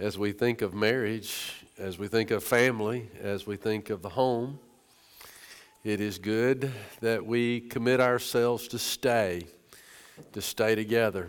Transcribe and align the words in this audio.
as 0.00 0.16
we 0.16 0.32
think 0.32 0.62
of 0.62 0.72
marriage, 0.72 1.52
as 1.78 1.98
we 1.98 2.08
think 2.08 2.30
of 2.30 2.42
family, 2.42 3.10
as 3.20 3.46
we 3.46 3.56
think 3.56 3.90
of 3.90 4.00
the 4.00 4.08
home, 4.08 4.58
it 5.84 6.00
is 6.00 6.18
good 6.18 6.72
that 7.02 7.26
we 7.26 7.60
commit 7.60 8.00
ourselves 8.00 8.66
to 8.68 8.78
stay, 8.78 9.46
to 10.32 10.40
stay 10.40 10.74
together, 10.74 11.28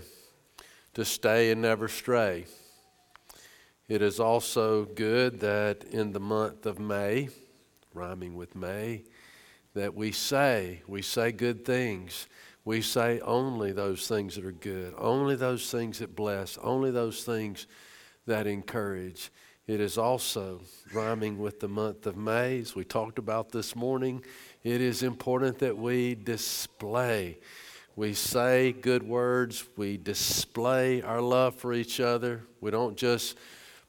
to 0.93 1.03
stay 1.03 1.51
and 1.51 1.61
never 1.61 1.89
stray. 1.89 2.45
It 3.89 4.01
is 4.01 4.21
also 4.21 4.85
good 4.85 5.41
that 5.41 5.83
in 5.91 6.13
the 6.13 6.21
month 6.21 6.65
of 6.65 6.79
May, 6.79 7.27
rhyming 7.93 8.37
with 8.37 8.55
May, 8.55 9.03
that 9.73 9.93
we 9.93 10.13
say, 10.13 10.81
we 10.87 11.01
say 11.01 11.33
good 11.33 11.65
things. 11.65 12.25
We 12.63 12.81
say 12.81 13.19
only 13.19 13.73
those 13.73 14.07
things 14.07 14.35
that 14.35 14.45
are 14.45 14.53
good, 14.53 14.93
only 14.97 15.35
those 15.35 15.69
things 15.69 15.99
that 15.99 16.15
bless, 16.15 16.57
only 16.59 16.91
those 16.91 17.25
things 17.25 17.67
that 18.31 18.47
encourage. 18.47 19.29
It 19.67 19.81
is 19.81 19.97
also 19.97 20.61
rhyming 20.93 21.37
with 21.37 21.59
the 21.59 21.67
month 21.67 22.07
of 22.07 22.15
May, 22.15 22.61
as 22.61 22.75
we 22.75 22.85
talked 22.85 23.19
about 23.19 23.51
this 23.51 23.75
morning. 23.75 24.23
It 24.63 24.79
is 24.79 25.03
important 25.03 25.59
that 25.59 25.77
we 25.77 26.15
display. 26.15 27.39
We 27.97 28.13
say 28.13 28.71
good 28.71 29.03
words, 29.03 29.65
we 29.75 29.97
display 29.97 31.01
our 31.01 31.19
love 31.19 31.55
for 31.55 31.73
each 31.73 31.99
other. 31.99 32.43
We 32.61 32.71
don't 32.71 32.95
just 32.95 33.37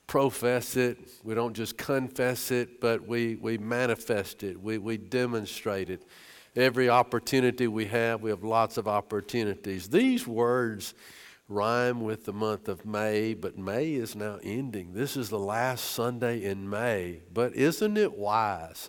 profess 0.08 0.76
it, 0.76 0.98
we 1.22 1.36
don't 1.36 1.54
just 1.54 1.78
confess 1.78 2.50
it, 2.50 2.80
but 2.80 3.06
we, 3.06 3.36
we 3.36 3.58
manifest 3.58 4.42
it, 4.42 4.60
we, 4.60 4.78
we 4.78 4.96
demonstrate 4.96 5.88
it. 5.88 6.02
Every 6.56 6.88
opportunity 6.88 7.68
we 7.68 7.86
have, 7.86 8.22
we 8.22 8.30
have 8.30 8.42
lots 8.42 8.76
of 8.76 8.88
opportunities. 8.88 9.88
These 9.88 10.26
words 10.26 10.94
rhyme 11.52 12.00
with 12.00 12.24
the 12.24 12.32
month 12.32 12.68
of 12.68 12.86
May, 12.86 13.34
but 13.34 13.58
May 13.58 13.92
is 13.92 14.16
now 14.16 14.38
ending. 14.42 14.94
This 14.94 15.16
is 15.16 15.28
the 15.28 15.38
last 15.38 15.84
Sunday 15.84 16.42
in 16.42 16.68
May. 16.68 17.20
But 17.32 17.54
isn't 17.54 17.96
it 17.96 18.16
wise 18.16 18.88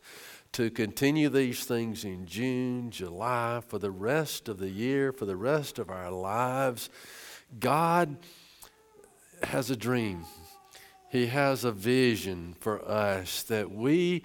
to 0.53 0.69
continue 0.71 1.29
these 1.29 1.65
things 1.65 2.05
in 2.05 2.25
June, 2.25 2.89
July, 2.89 3.61
for 3.67 3.79
the 3.79 3.91
rest 3.91 4.47
of 4.47 4.59
the 4.59 4.69
year, 4.69 5.11
for 5.11 5.25
the 5.25 5.35
rest 5.35 5.77
of 5.77 5.89
our 5.89 6.11
lives? 6.11 6.89
God 7.59 8.17
has 9.43 9.69
a 9.69 9.75
dream. 9.75 10.23
He 11.09 11.27
has 11.27 11.65
a 11.65 11.71
vision 11.71 12.55
for 12.59 12.83
us 12.89 13.43
that 13.43 13.71
we 13.71 14.23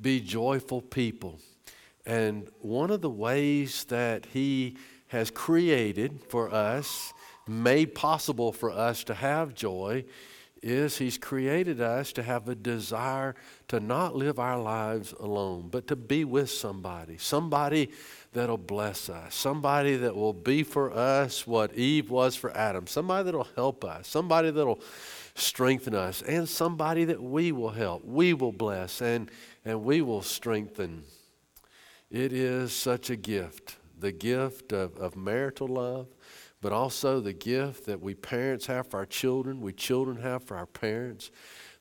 be 0.00 0.20
joyful 0.20 0.80
people. 0.80 1.38
And 2.06 2.48
one 2.60 2.90
of 2.90 3.00
the 3.02 3.10
ways 3.10 3.84
that 3.84 4.26
He 4.32 4.76
has 5.08 5.30
created 5.30 6.20
for 6.28 6.52
us 6.52 7.12
made 7.46 7.94
possible 7.94 8.52
for 8.52 8.70
us 8.70 9.04
to 9.04 9.14
have 9.14 9.54
joy 9.54 10.04
is 10.62 10.98
He's 10.98 11.18
created 11.18 11.80
us 11.80 12.12
to 12.14 12.22
have 12.22 12.48
a 12.48 12.54
desire 12.54 13.34
to 13.68 13.78
not 13.78 14.16
live 14.16 14.38
our 14.38 14.60
lives 14.60 15.14
alone, 15.20 15.68
but 15.70 15.86
to 15.88 15.96
be 15.96 16.24
with 16.24 16.50
somebody, 16.50 17.18
somebody 17.18 17.90
that'll 18.32 18.56
bless 18.56 19.08
us, 19.08 19.34
somebody 19.34 19.96
that 19.96 20.16
will 20.16 20.32
be 20.32 20.62
for 20.62 20.92
us 20.92 21.46
what 21.46 21.74
Eve 21.74 22.10
was 22.10 22.34
for 22.36 22.54
Adam, 22.56 22.86
somebody 22.86 23.24
that'll 23.24 23.48
help 23.54 23.84
us, 23.84 24.08
somebody 24.08 24.50
that'll 24.50 24.80
strengthen 25.34 25.94
us, 25.94 26.22
and 26.22 26.48
somebody 26.48 27.04
that 27.04 27.22
we 27.22 27.52
will 27.52 27.70
help, 27.70 28.04
we 28.04 28.32
will 28.32 28.52
bless, 28.52 29.00
and, 29.00 29.30
and 29.64 29.84
we 29.84 30.00
will 30.00 30.22
strengthen. 30.22 31.04
It 32.10 32.32
is 32.32 32.72
such 32.72 33.10
a 33.10 33.16
gift 33.16 33.76
the 33.98 34.12
gift 34.12 34.72
of, 34.72 34.94
of 34.98 35.16
marital 35.16 35.68
love 35.68 36.06
but 36.60 36.72
also 36.72 37.20
the 37.20 37.32
gift 37.32 37.86
that 37.86 38.00
we 38.00 38.14
parents 38.14 38.66
have 38.66 38.86
for 38.86 38.98
our 38.98 39.06
children, 39.06 39.60
we 39.60 39.72
children 39.72 40.20
have 40.22 40.42
for 40.42 40.56
our 40.56 40.66
parents, 40.66 41.30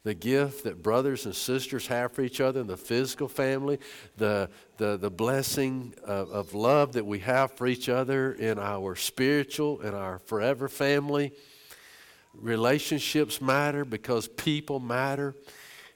the 0.04 0.14
gift 0.14 0.64
that 0.64 0.84
brothers 0.84 1.26
and 1.26 1.36
sisters 1.36 1.88
have 1.88 2.12
for 2.12 2.22
each 2.22 2.40
other 2.40 2.62
in 2.62 2.68
the 2.68 2.78
physical 2.78 3.28
family, 3.28 3.80
the, 4.18 4.48
the, 4.78 4.98
the 4.98 5.09
blessing 5.09 5.96
of, 6.03 6.30
of 6.30 6.53
love 6.53 6.94
that 6.94 7.06
we 7.06 7.19
have 7.19 7.52
for 7.53 7.66
each 7.66 7.90
other 7.90 8.34
in 8.34 8.59
our 8.59 8.96
spiritual 8.96 9.81
and 9.81 9.96
our 9.96 10.19
forever 10.19 10.68
family. 10.68 11.34
Relationships 12.36 13.42
matter 13.42 13.84
because 13.84 14.28
people 14.28 14.80
matter. 14.80 15.34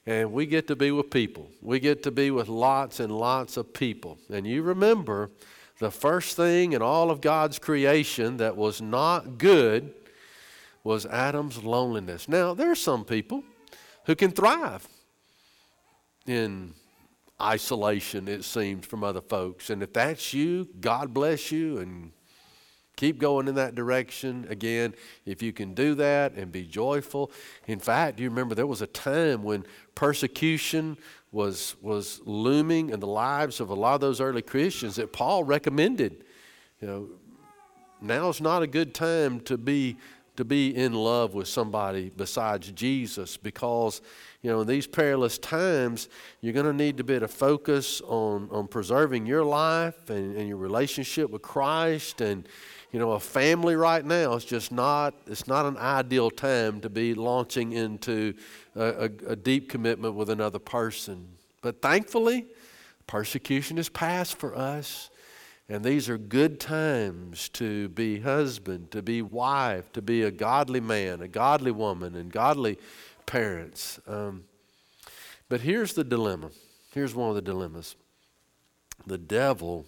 And 0.06 0.32
we 0.32 0.46
get 0.46 0.66
to 0.68 0.76
be 0.76 0.90
with 0.90 1.10
people. 1.10 1.48
We 1.62 1.78
get 1.78 2.02
to 2.04 2.10
be 2.10 2.32
with 2.32 2.48
lots 2.48 2.98
and 2.98 3.16
lots 3.16 3.56
of 3.56 3.72
people. 3.72 4.18
And 4.32 4.44
you 4.44 4.62
remember, 4.62 5.30
the 5.80 5.90
first 5.90 6.36
thing 6.36 6.74
in 6.74 6.82
all 6.82 7.10
of 7.10 7.20
God's 7.22 7.58
creation 7.58 8.36
that 8.36 8.54
was 8.56 8.82
not 8.82 9.38
good 9.38 9.94
was 10.84 11.06
Adam's 11.06 11.64
loneliness. 11.64 12.28
Now, 12.28 12.52
there 12.52 12.70
are 12.70 12.76
some 12.76 13.04
people 13.04 13.42
who 14.04 14.14
can 14.14 14.30
thrive 14.30 14.86
in 16.26 16.74
isolation, 17.40 18.28
it 18.28 18.44
seems, 18.44 18.86
from 18.86 19.02
other 19.02 19.22
folks. 19.22 19.70
And 19.70 19.82
if 19.82 19.94
that's 19.94 20.34
you, 20.34 20.68
God 20.80 21.14
bless 21.14 21.50
you 21.50 21.78
and 21.78 22.12
keep 22.96 23.18
going 23.18 23.48
in 23.48 23.54
that 23.54 23.74
direction. 23.74 24.46
Again, 24.50 24.94
if 25.24 25.42
you 25.42 25.54
can 25.54 25.72
do 25.72 25.94
that 25.94 26.34
and 26.34 26.52
be 26.52 26.64
joyful. 26.64 27.32
In 27.66 27.78
fact, 27.78 28.18
do 28.18 28.22
you 28.22 28.28
remember 28.28 28.54
there 28.54 28.66
was 28.66 28.82
a 28.82 28.86
time 28.86 29.42
when 29.42 29.64
persecution 29.94 30.98
was, 31.32 31.76
was 31.80 32.20
looming 32.24 32.90
in 32.90 33.00
the 33.00 33.06
lives 33.06 33.60
of 33.60 33.70
a 33.70 33.74
lot 33.74 33.94
of 33.94 34.00
those 34.00 34.20
early 34.20 34.42
Christians 34.42 34.96
that 34.96 35.12
Paul 35.12 35.44
recommended. 35.44 36.24
You 36.80 36.88
know, 36.88 37.08
now's 38.00 38.40
not 38.40 38.62
a 38.62 38.66
good 38.66 38.94
time 38.94 39.40
to 39.40 39.56
be 39.56 39.96
to 40.36 40.44
be 40.44 40.74
in 40.74 40.92
love 40.92 41.34
with 41.34 41.48
somebody 41.48 42.10
besides 42.16 42.70
Jesus 42.72 43.36
because 43.36 44.00
you 44.42 44.50
know 44.50 44.60
in 44.60 44.66
these 44.66 44.86
perilous 44.86 45.38
times 45.38 46.08
you're 46.40 46.52
going 46.52 46.66
to 46.66 46.72
need 46.72 46.96
to 46.96 47.04
be 47.04 47.18
to 47.18 47.28
focus 47.28 48.00
on 48.02 48.48
on 48.50 48.68
preserving 48.68 49.26
your 49.26 49.44
life 49.44 50.08
and, 50.10 50.36
and 50.36 50.48
your 50.48 50.56
relationship 50.56 51.30
with 51.30 51.42
Christ 51.42 52.20
and 52.20 52.48
you 52.92 52.98
know 52.98 53.12
a 53.12 53.20
family 53.20 53.76
right 53.76 54.04
now 54.04 54.34
is 54.34 54.44
just 54.44 54.72
not 54.72 55.14
it's 55.26 55.46
not 55.46 55.66
an 55.66 55.76
ideal 55.76 56.30
time 56.30 56.80
to 56.80 56.88
be 56.88 57.14
launching 57.14 57.72
into 57.72 58.34
a, 58.76 58.82
a, 58.82 59.10
a 59.32 59.36
deep 59.36 59.68
commitment 59.68 60.14
with 60.14 60.30
another 60.30 60.58
person. 60.58 61.28
But 61.62 61.82
thankfully, 61.82 62.46
persecution 63.06 63.76
is 63.76 63.88
past 63.88 64.38
for 64.38 64.56
us. 64.56 65.10
And 65.70 65.84
these 65.84 66.08
are 66.08 66.18
good 66.18 66.58
times 66.58 67.48
to 67.50 67.88
be 67.90 68.18
husband, 68.18 68.90
to 68.90 69.02
be 69.02 69.22
wife, 69.22 69.92
to 69.92 70.02
be 70.02 70.24
a 70.24 70.32
godly 70.32 70.80
man, 70.80 71.22
a 71.22 71.28
godly 71.28 71.70
woman, 71.70 72.16
and 72.16 72.32
godly 72.32 72.76
parents. 73.24 74.00
Um, 74.08 74.42
but 75.48 75.60
here's 75.60 75.92
the 75.92 76.02
dilemma. 76.02 76.50
Here's 76.92 77.14
one 77.14 77.28
of 77.28 77.36
the 77.36 77.42
dilemmas. 77.42 77.94
The 79.06 79.16
devil 79.16 79.86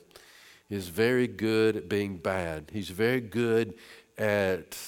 is 0.71 0.87
very 0.87 1.26
good 1.26 1.76
at 1.76 1.88
being 1.88 2.16
bad. 2.16 2.71
He's 2.72 2.91
very 2.91 3.21
good 3.21 3.75
at 4.16 4.78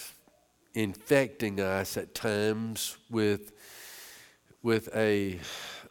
infecting 0.74 1.58
us 1.58 1.96
at 1.96 2.14
times 2.14 2.98
with 3.10 3.50
with 4.62 4.88
a, 4.96 5.40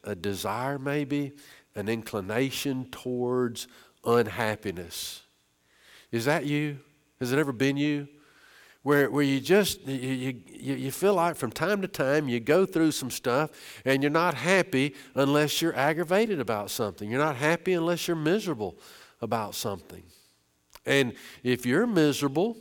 a 0.03 0.15
desire, 0.15 0.79
maybe, 0.79 1.33
an 1.75 1.89
inclination 1.89 2.85
towards 2.89 3.67
unhappiness. 4.05 5.21
Is 6.11 6.25
that 6.25 6.45
you? 6.45 6.79
Has 7.19 7.31
it 7.31 7.39
ever 7.39 7.51
been 7.51 7.77
you? 7.77 8.07
Where, 8.83 9.09
where 9.09 9.23
you 9.23 9.39
just 9.39 9.87
you, 9.87 10.41
you, 10.51 10.75
you 10.75 10.91
feel 10.91 11.13
like 11.13 11.37
from 11.37 11.51
time 11.51 11.81
to 11.81 11.87
time 11.87 12.27
you 12.27 12.41
go 12.41 12.65
through 12.65 12.91
some 12.91 13.09
stuff 13.09 13.51
and 13.85 14.03
you're 14.03 14.11
not 14.11 14.33
happy 14.33 14.95
unless 15.15 15.61
you're 15.61 15.73
aggravated 15.73 16.41
about 16.41 16.69
something 16.69 17.09
you're 17.09 17.17
not 17.17 17.37
happy 17.37 17.71
unless 17.71 18.09
you're 18.09 18.17
miserable 18.17 18.75
about 19.21 19.55
something 19.55 20.03
and 20.85 21.13
if 21.43 21.65
you're 21.65 21.87
miserable 21.87 22.57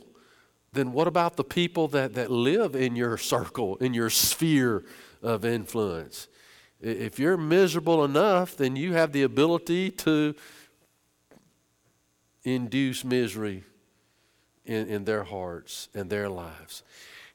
then 0.71 0.93
what 0.93 1.09
about 1.09 1.35
the 1.35 1.43
people 1.43 1.89
that, 1.89 2.13
that 2.13 2.31
live 2.31 2.73
in 2.73 2.95
your 2.95 3.17
circle 3.17 3.75
in 3.81 3.93
your 3.93 4.09
sphere 4.09 4.85
of 5.23 5.45
influence. 5.45 6.27
If 6.81 7.17
you're 7.17 7.37
miserable 7.37 8.03
enough, 8.03 8.57
then 8.57 8.75
you 8.75 8.93
have 8.93 9.13
the 9.13 9.23
ability 9.23 9.91
to 9.91 10.35
induce 12.43 13.03
misery 13.03 13.63
in, 14.65 14.87
in 14.87 15.05
their 15.05 15.23
hearts 15.23 15.89
and 15.93 16.09
their 16.09 16.29
lives. 16.29 16.83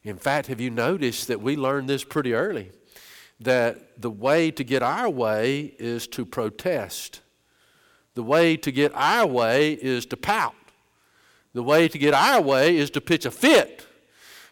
In 0.03 0.17
fact, 0.17 0.47
have 0.47 0.61
you 0.61 0.69
noticed 0.69 1.27
that 1.27 1.41
we 1.41 1.55
learned 1.55 1.89
this 1.89 2.03
pretty 2.03 2.33
early? 2.33 2.71
That 3.39 4.01
the 4.01 4.09
way 4.09 4.51
to 4.51 4.63
get 4.63 4.83
our 4.83 5.09
way 5.09 5.73
is 5.79 6.07
to 6.07 6.25
protest. 6.25 7.21
The 8.15 8.23
way 8.23 8.57
to 8.57 8.71
get 8.71 8.91
our 8.95 9.25
way 9.25 9.73
is 9.73 10.05
to 10.07 10.17
pout. 10.17 10.55
The 11.53 11.63
way 11.63 11.87
to 11.87 11.97
get 11.97 12.13
our 12.13 12.41
way 12.41 12.77
is 12.77 12.89
to 12.91 13.01
pitch 13.01 13.25
a 13.25 13.31
fit. 13.31 13.85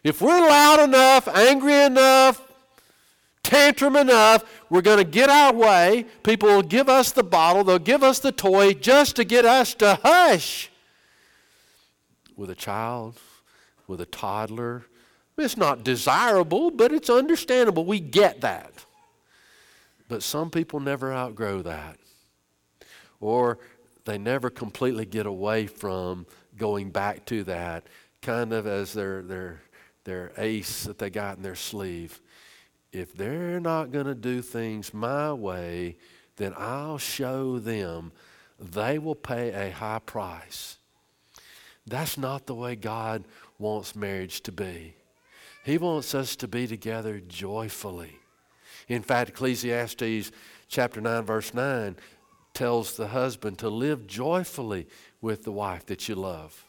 If 0.02 0.20
we're 0.20 0.40
loud 0.40 0.80
enough, 0.80 1.28
angry 1.28 1.82
enough, 1.82 2.47
tantrum 3.48 3.96
enough, 3.96 4.44
we're 4.68 4.82
going 4.82 4.98
to 4.98 5.04
get 5.04 5.30
our 5.30 5.52
way. 5.54 6.04
People 6.22 6.48
will 6.50 6.62
give 6.62 6.88
us 6.88 7.10
the 7.12 7.22
bottle, 7.24 7.64
they'll 7.64 7.78
give 7.78 8.02
us 8.02 8.18
the 8.18 8.30
toy 8.30 8.74
just 8.74 9.16
to 9.16 9.24
get 9.24 9.44
us 9.44 9.74
to 9.74 9.98
hush. 10.02 10.70
With 12.36 12.50
a 12.50 12.54
child, 12.54 13.18
with 13.86 14.00
a 14.00 14.06
toddler, 14.06 14.84
It's 15.38 15.56
not 15.56 15.84
desirable, 15.84 16.72
but 16.72 16.92
it's 16.92 17.08
understandable. 17.08 17.84
We 17.84 18.00
get 18.00 18.40
that. 18.40 18.72
But 20.08 20.22
some 20.22 20.50
people 20.50 20.80
never 20.80 21.12
outgrow 21.12 21.62
that. 21.62 21.98
Or 23.20 23.58
they 24.04 24.18
never 24.18 24.50
completely 24.50 25.06
get 25.06 25.26
away 25.26 25.68
from 25.68 26.26
going 26.56 26.90
back 26.90 27.24
to 27.26 27.44
that, 27.44 27.86
kind 28.20 28.52
of 28.52 28.66
as 28.66 28.92
their, 28.94 29.22
their, 29.22 29.60
their 30.04 30.32
ace 30.38 30.84
that 30.84 30.98
they 30.98 31.08
got 31.10 31.36
in 31.36 31.42
their 31.44 31.54
sleeve. 31.54 32.20
If 32.92 33.14
they're 33.14 33.60
not 33.60 33.92
going 33.92 34.06
to 34.06 34.14
do 34.14 34.40
things 34.42 34.94
my 34.94 35.32
way, 35.32 35.96
then 36.36 36.54
I'll 36.56 36.98
show 36.98 37.58
them 37.58 38.12
they 38.58 38.98
will 38.98 39.14
pay 39.14 39.50
a 39.50 39.72
high 39.72 40.00
price. 40.00 40.78
That's 41.86 42.18
not 42.18 42.46
the 42.46 42.54
way 42.54 42.76
God 42.76 43.24
wants 43.58 43.96
marriage 43.96 44.42
to 44.42 44.52
be. 44.52 44.94
He 45.64 45.78
wants 45.78 46.14
us 46.14 46.36
to 46.36 46.48
be 46.48 46.66
together 46.66 47.20
joyfully. 47.20 48.16
In 48.88 49.02
fact, 49.02 49.30
Ecclesiastes 49.30 50.32
chapter 50.68 51.00
9, 51.00 51.24
verse 51.24 51.52
9 51.52 51.96
tells 52.54 52.96
the 52.96 53.08
husband 53.08 53.58
to 53.58 53.68
live 53.68 54.06
joyfully 54.06 54.86
with 55.20 55.44
the 55.44 55.52
wife 55.52 55.86
that 55.86 56.08
you 56.08 56.14
love. 56.14 56.64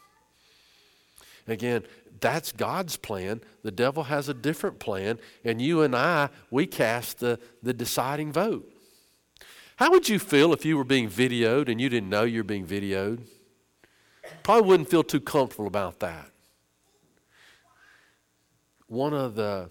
Again, 1.52 1.84
that's 2.20 2.52
God's 2.52 2.98
plan. 2.98 3.42
The 3.64 3.72
devil 3.72 4.04
has 4.04 4.30
a 4.30 4.34
different 4.34 4.80
plan, 4.80 5.20
and 5.44 5.62
you 5.62 5.82
and 5.82 5.96
I, 5.96 6.30
we 6.52 6.66
cast 6.66 7.20
the, 7.20 7.40
the 7.64 7.74
deciding 7.74 8.32
vote. 8.32 8.70
How 9.78 9.92
would 9.92 10.10
you 10.10 10.20
feel 10.20 10.52
if 10.52 10.66
you 10.66 10.76
were 10.76 10.84
being 10.84 11.10
videoed 11.10 11.70
and 11.70 11.80
you 11.80 11.88
didn't 11.88 12.10
know 12.10 12.24
you 12.24 12.40
were 12.40 12.44
being 12.44 12.68
videoed? 12.68 13.22
Probably 14.44 14.68
wouldn't 14.68 14.90
feel 14.90 15.04
too 15.04 15.22
comfortable 15.22 15.68
about 15.68 16.00
that. 16.02 16.30
One 18.88 19.14
of 19.14 19.36
the 19.36 19.70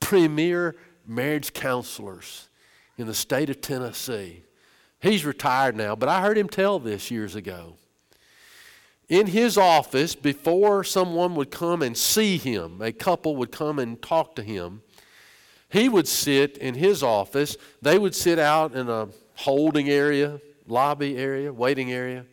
premier 0.00 0.76
marriage 1.06 1.52
counselors 1.52 2.48
in 2.96 3.06
the 3.06 3.14
state 3.14 3.50
of 3.50 3.60
Tennessee, 3.60 4.44
he's 5.00 5.24
retired 5.24 5.76
now, 5.76 5.94
but 5.94 6.08
I 6.08 6.22
heard 6.22 6.38
him 6.38 6.48
tell 6.48 6.78
this 6.78 7.10
years 7.10 7.34
ago. 7.34 7.74
In 9.08 9.26
his 9.26 9.58
office, 9.58 10.14
before 10.14 10.84
someone 10.84 11.34
would 11.34 11.50
come 11.50 11.82
and 11.82 11.96
see 11.96 12.38
him, 12.38 12.80
a 12.80 12.92
couple 12.92 13.36
would 13.36 13.52
come 13.52 13.78
and 13.78 14.00
talk 14.00 14.34
to 14.36 14.42
him, 14.42 14.82
he 15.68 15.88
would 15.88 16.06
sit 16.06 16.58
in 16.58 16.74
his 16.74 17.02
office. 17.02 17.56
They 17.80 17.98
would 17.98 18.14
sit 18.14 18.38
out 18.38 18.74
in 18.74 18.88
a 18.88 19.08
holding 19.34 19.88
area, 19.88 20.40
lobby 20.66 21.16
area, 21.16 21.52
waiting 21.52 21.92
area. 21.92 22.26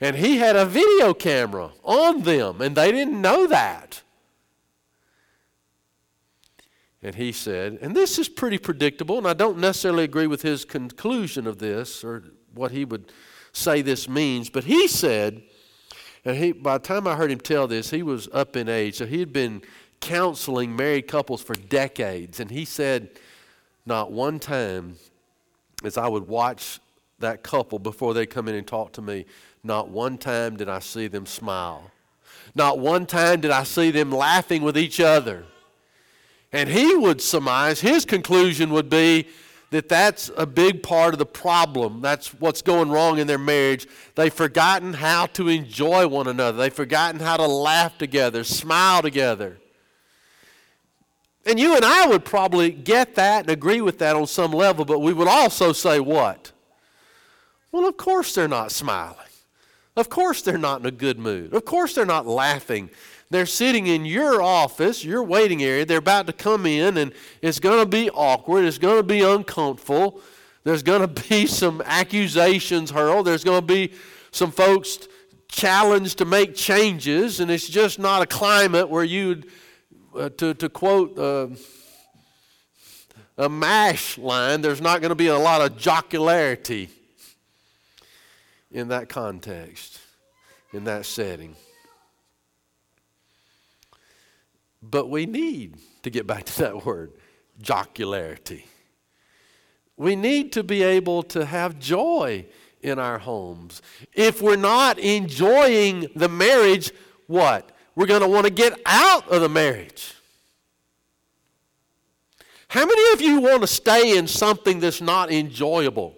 And 0.00 0.16
he 0.16 0.38
had 0.38 0.56
a 0.56 0.66
video 0.66 1.14
camera 1.14 1.70
on 1.84 2.22
them, 2.22 2.60
and 2.60 2.74
they 2.74 2.90
didn't 2.90 3.20
know 3.20 3.46
that. 3.46 4.02
And 7.02 7.14
he 7.14 7.32
said, 7.32 7.78
and 7.80 7.94
this 7.96 8.18
is 8.18 8.28
pretty 8.28 8.58
predictable, 8.58 9.18
and 9.18 9.26
I 9.26 9.32
don't 9.32 9.58
necessarily 9.58 10.04
agree 10.04 10.26
with 10.26 10.42
his 10.42 10.64
conclusion 10.64 11.46
of 11.46 11.58
this 11.58 12.04
or 12.04 12.24
what 12.54 12.72
he 12.72 12.84
would 12.84 13.12
say 13.52 13.80
this 13.80 14.08
means, 14.08 14.50
but 14.50 14.64
he 14.64 14.86
said, 14.86 15.42
and 16.24 16.36
he, 16.36 16.52
by 16.52 16.78
the 16.78 16.84
time 16.84 17.06
I 17.06 17.16
heard 17.16 17.30
him 17.30 17.40
tell 17.40 17.66
this, 17.66 17.90
he 17.90 18.02
was 18.02 18.28
up 18.32 18.56
in 18.56 18.68
age, 18.68 18.96
so 18.96 19.06
he 19.06 19.20
had 19.20 19.32
been 19.32 19.62
counseling 20.00 20.76
married 20.76 21.08
couples 21.08 21.42
for 21.42 21.54
decades. 21.54 22.40
And 22.40 22.50
he 22.50 22.64
said, 22.64 23.10
not 23.86 24.12
one 24.12 24.38
time, 24.38 24.96
as 25.84 25.96
I 25.96 26.08
would 26.08 26.28
watch 26.28 26.80
that 27.18 27.42
couple 27.42 27.78
before 27.78 28.14
they 28.14 28.26
come 28.26 28.48
in 28.48 28.54
and 28.54 28.66
talk 28.66 28.92
to 28.92 29.02
me, 29.02 29.26
not 29.62 29.88
one 29.88 30.18
time 30.18 30.56
did 30.56 30.68
I 30.68 30.78
see 30.78 31.06
them 31.06 31.26
smile. 31.26 31.90
Not 32.54 32.78
one 32.78 33.06
time 33.06 33.40
did 33.40 33.50
I 33.50 33.64
see 33.64 33.90
them 33.90 34.10
laughing 34.10 34.62
with 34.62 34.76
each 34.76 35.00
other. 35.00 35.44
And 36.52 36.68
he 36.68 36.96
would 36.96 37.20
surmise, 37.20 37.80
his 37.80 38.04
conclusion 38.04 38.70
would 38.70 38.90
be 38.90 39.28
that 39.70 39.88
that's 39.88 40.30
a 40.36 40.46
big 40.46 40.82
part 40.82 41.14
of 41.14 41.18
the 41.18 41.26
problem. 41.26 42.00
That's 42.00 42.28
what's 42.34 42.60
going 42.60 42.90
wrong 42.90 43.18
in 43.18 43.26
their 43.26 43.38
marriage. 43.38 43.86
They've 44.16 44.32
forgotten 44.32 44.94
how 44.94 45.26
to 45.26 45.48
enjoy 45.48 46.08
one 46.08 46.26
another, 46.26 46.58
they've 46.58 46.72
forgotten 46.72 47.20
how 47.20 47.36
to 47.36 47.46
laugh 47.46 47.96
together, 47.98 48.44
smile 48.44 49.02
together. 49.02 49.58
And 51.46 51.58
you 51.58 51.74
and 51.74 51.84
I 51.84 52.06
would 52.06 52.24
probably 52.24 52.70
get 52.70 53.14
that 53.14 53.42
and 53.42 53.50
agree 53.50 53.80
with 53.80 53.98
that 54.00 54.14
on 54.14 54.26
some 54.26 54.52
level, 54.52 54.84
but 54.84 54.98
we 54.98 55.12
would 55.12 55.28
also 55.28 55.72
say 55.72 55.98
what? 55.98 56.52
Well, 57.72 57.88
of 57.88 57.96
course 57.96 58.34
they're 58.34 58.48
not 58.48 58.72
smiling. 58.72 59.29
Of 60.00 60.08
course 60.08 60.40
they're 60.40 60.56
not 60.56 60.80
in 60.80 60.86
a 60.86 60.90
good 60.90 61.18
mood. 61.18 61.52
Of 61.52 61.66
course 61.66 61.94
they're 61.94 62.06
not 62.06 62.26
laughing. 62.26 62.88
They're 63.28 63.44
sitting 63.44 63.86
in 63.86 64.06
your 64.06 64.40
office, 64.40 65.04
your 65.04 65.22
waiting 65.22 65.62
area. 65.62 65.84
They're 65.84 65.98
about 65.98 66.26
to 66.28 66.32
come 66.32 66.64
in, 66.64 66.96
and 66.96 67.12
it's 67.42 67.60
going 67.60 67.80
to 67.80 67.86
be 67.86 68.08
awkward. 68.10 68.64
It's 68.64 68.78
going 68.78 68.96
to 68.96 69.02
be 69.02 69.20
uncomfortable. 69.20 70.22
There's 70.64 70.82
going 70.82 71.02
to 71.14 71.28
be 71.28 71.46
some 71.46 71.82
accusations 71.84 72.90
hurled. 72.90 73.26
There's 73.26 73.44
going 73.44 73.60
to 73.60 73.66
be 73.66 73.92
some 74.30 74.50
folks 74.50 75.06
challenged 75.48 76.16
to 76.18 76.24
make 76.24 76.54
changes, 76.54 77.40
and 77.40 77.50
it's 77.50 77.68
just 77.68 77.98
not 77.98 78.22
a 78.22 78.26
climate 78.26 78.88
where 78.88 79.04
you'd 79.04 79.50
uh, 80.16 80.30
to, 80.30 80.54
to 80.54 80.68
quote 80.70 81.18
uh, 81.18 81.48
a 83.36 83.48
MASH 83.50 84.16
line, 84.16 84.62
there's 84.62 84.80
not 84.80 85.02
going 85.02 85.10
to 85.10 85.14
be 85.14 85.26
a 85.26 85.38
lot 85.38 85.60
of 85.60 85.76
jocularity 85.76 86.88
in 88.70 88.88
that 88.88 89.08
context, 89.08 90.00
in 90.72 90.84
that 90.84 91.06
setting. 91.06 91.56
But 94.82 95.10
we 95.10 95.26
need 95.26 95.76
to 96.02 96.10
get 96.10 96.26
back 96.26 96.44
to 96.44 96.58
that 96.60 96.86
word, 96.86 97.12
jocularity. 97.60 98.66
We 99.96 100.16
need 100.16 100.52
to 100.52 100.62
be 100.62 100.82
able 100.82 101.22
to 101.24 101.44
have 101.44 101.78
joy 101.78 102.46
in 102.80 102.98
our 102.98 103.18
homes. 103.18 103.82
If 104.14 104.40
we're 104.40 104.56
not 104.56 104.98
enjoying 104.98 106.06
the 106.14 106.28
marriage, 106.28 106.92
what? 107.26 107.70
we're 108.00 108.06
going 108.06 108.22
to 108.22 108.28
want 108.28 108.46
to 108.46 108.50
get 108.50 108.80
out 108.86 109.28
of 109.28 109.40
the 109.40 109.48
marriage. 109.48 110.14
How 112.68 112.86
many 112.86 113.12
of 113.12 113.20
you 113.20 113.40
want 113.40 113.62
to 113.62 113.66
stay 113.66 114.16
in 114.16 114.26
something 114.26 114.80
that's 114.80 115.00
not 115.00 115.30
enjoyable? 115.30 116.16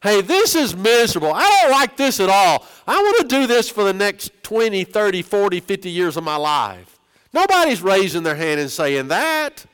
Hey, 0.00 0.20
this 0.20 0.54
is 0.54 0.76
miserable. 0.76 1.32
I 1.32 1.60
don't 1.62 1.72
like 1.72 1.96
this 1.96 2.20
at 2.20 2.28
all. 2.28 2.64
I 2.86 2.96
want 2.96 3.18
to 3.18 3.26
do 3.26 3.46
this 3.46 3.68
for 3.68 3.82
the 3.82 3.92
next 3.92 4.30
20, 4.44 4.84
30, 4.84 5.22
40, 5.22 5.60
50 5.60 5.90
years 5.90 6.16
of 6.16 6.22
my 6.22 6.36
life. 6.36 6.98
Nobody's 7.32 7.82
raising 7.82 8.22
their 8.22 8.36
hand 8.36 8.60
and 8.60 8.70
saying 8.70 9.08
that. 9.08 9.66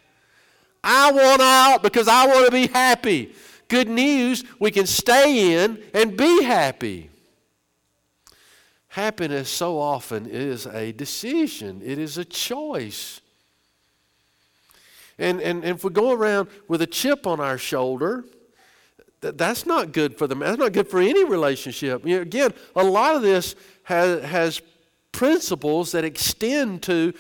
I 0.83 1.13
want 1.13 1.43
out 1.43 1.83
because 1.83 2.09
I 2.09 2.27
want 2.27 2.47
to 2.47 2.53
be 2.53 2.67
happy. 2.67 3.35
Good 3.69 3.89
news, 3.89 4.45
we 4.59 4.71
can 4.71 4.87
stay 4.87 5.63
in 5.63 5.83
and 5.93 6.17
be 6.17 6.43
happy. 6.43 7.11
Happiness 8.89 9.51
so 9.51 9.79
often 9.79 10.27
is 10.27 10.67
a 10.67 10.93
decision, 10.93 11.83
it 11.85 11.99
is 11.99 12.17
a 12.17 12.25
choice. 12.25 13.21
And, 15.19 15.41
and, 15.41 15.65
and 15.65 15.77
if 15.77 15.85
we 15.85 15.91
go 15.91 16.13
around 16.13 16.49
with 16.69 16.83
a 16.83 16.87
chip 16.87 17.27
on 17.27 17.41
our 17.41 17.59
shoulder, 17.59 18.25
that, 19.25 19.39
that's 19.39 19.65
not 19.65 19.93
good 19.93 20.17
for 20.19 20.27
them. 20.27 20.41
That's 20.41 20.59
not 20.59 20.73
good 20.73 20.89
for 20.89 21.01
any 21.01 21.25
relationship. 21.25 22.07
You 22.07 22.17
know, 22.17 22.23
again, 22.23 22.53
a 22.77 22.85
lot 22.85 23.17
of 23.17 23.23
this 23.23 23.57
has, 23.85 24.23
has 24.23 24.63
principles 25.13 25.93
that 25.93 26.05
extend 26.05 26.83
to 26.83 27.15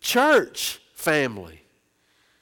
church 0.00 0.80
family, 0.94 1.62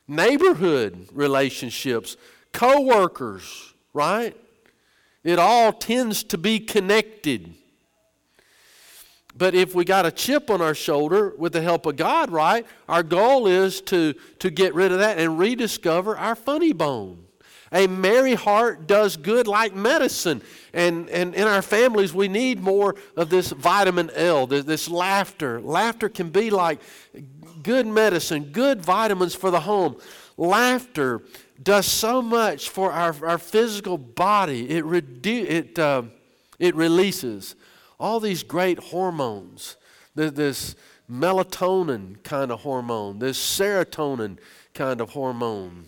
neighborhood 0.09 1.09
relationships, 1.13 2.17
co 2.53 2.81
workers, 2.81 3.75
right? 3.93 4.35
It 5.23 5.39
all 5.39 5.73
tends 5.73 6.25
to 6.25 6.39
be 6.39 6.59
connected. 6.59 7.55
But 9.37 9.55
if 9.55 9.75
we 9.75 9.85
got 9.85 10.07
a 10.07 10.11
chip 10.11 10.51
on 10.51 10.61
our 10.63 10.75
shoulder 10.75 11.35
with 11.37 11.53
the 11.53 11.61
help 11.61 11.85
of 11.85 11.97
God, 11.97 12.31
right, 12.31 12.67
our 12.89 13.03
goal 13.03 13.47
is 13.47 13.83
to, 13.83 14.15
to 14.39 14.51
get 14.51 14.75
rid 14.75 14.91
of 14.91 14.99
that 14.99 15.19
and 15.19 15.39
rediscover 15.39 16.17
our 16.17 16.35
funny 16.35 16.73
bone. 16.73 17.22
A 17.73 17.87
merry 17.87 18.35
heart 18.35 18.87
does 18.87 19.17
good 19.17 19.47
like 19.47 19.75
medicine. 19.75 20.43
And, 20.73 21.09
and 21.09 21.35
in 21.35 21.47
our 21.47 21.63
families, 21.63 22.13
we 22.13 22.29
need 22.29 22.61
more 22.61 22.97
of 23.17 23.31
this 23.31 23.51
vitamin 23.51 24.11
L, 24.15 24.47
this, 24.47 24.89
laughter. 24.89 25.61
Laughter 25.61 26.09
can 26.09 26.31
be 26.31 26.51
like 26.51 26.81
good 27.63 27.87
medicine, 27.87 28.51
good 28.53 28.85
vitamins 28.85 29.35
for 29.35 29.51
the 29.51 29.61
home. 29.61 29.97
Laughter 30.37 31.23
does 31.63 31.87
so 31.87 32.21
much 32.21 32.69
for 32.69 32.93
our, 32.93 33.15
our 33.25 33.39
physical 33.39 33.97
body, 33.97 34.69
it, 34.71 34.85
redu- 34.85 35.49
it, 35.49 35.79
uh, 35.79 36.03
it 36.59 36.75
releases 36.75 37.55
all 38.01 38.19
these 38.19 38.43
great 38.43 38.79
hormones. 38.79 39.77
this 40.15 40.75
melatonin 41.11 42.23
kind 42.23 42.51
of 42.51 42.61
hormone, 42.61 43.19
this 43.19 43.39
serotonin 43.39 44.39
kind 44.75 45.01
of 45.01 45.11
hormone, 45.11 45.85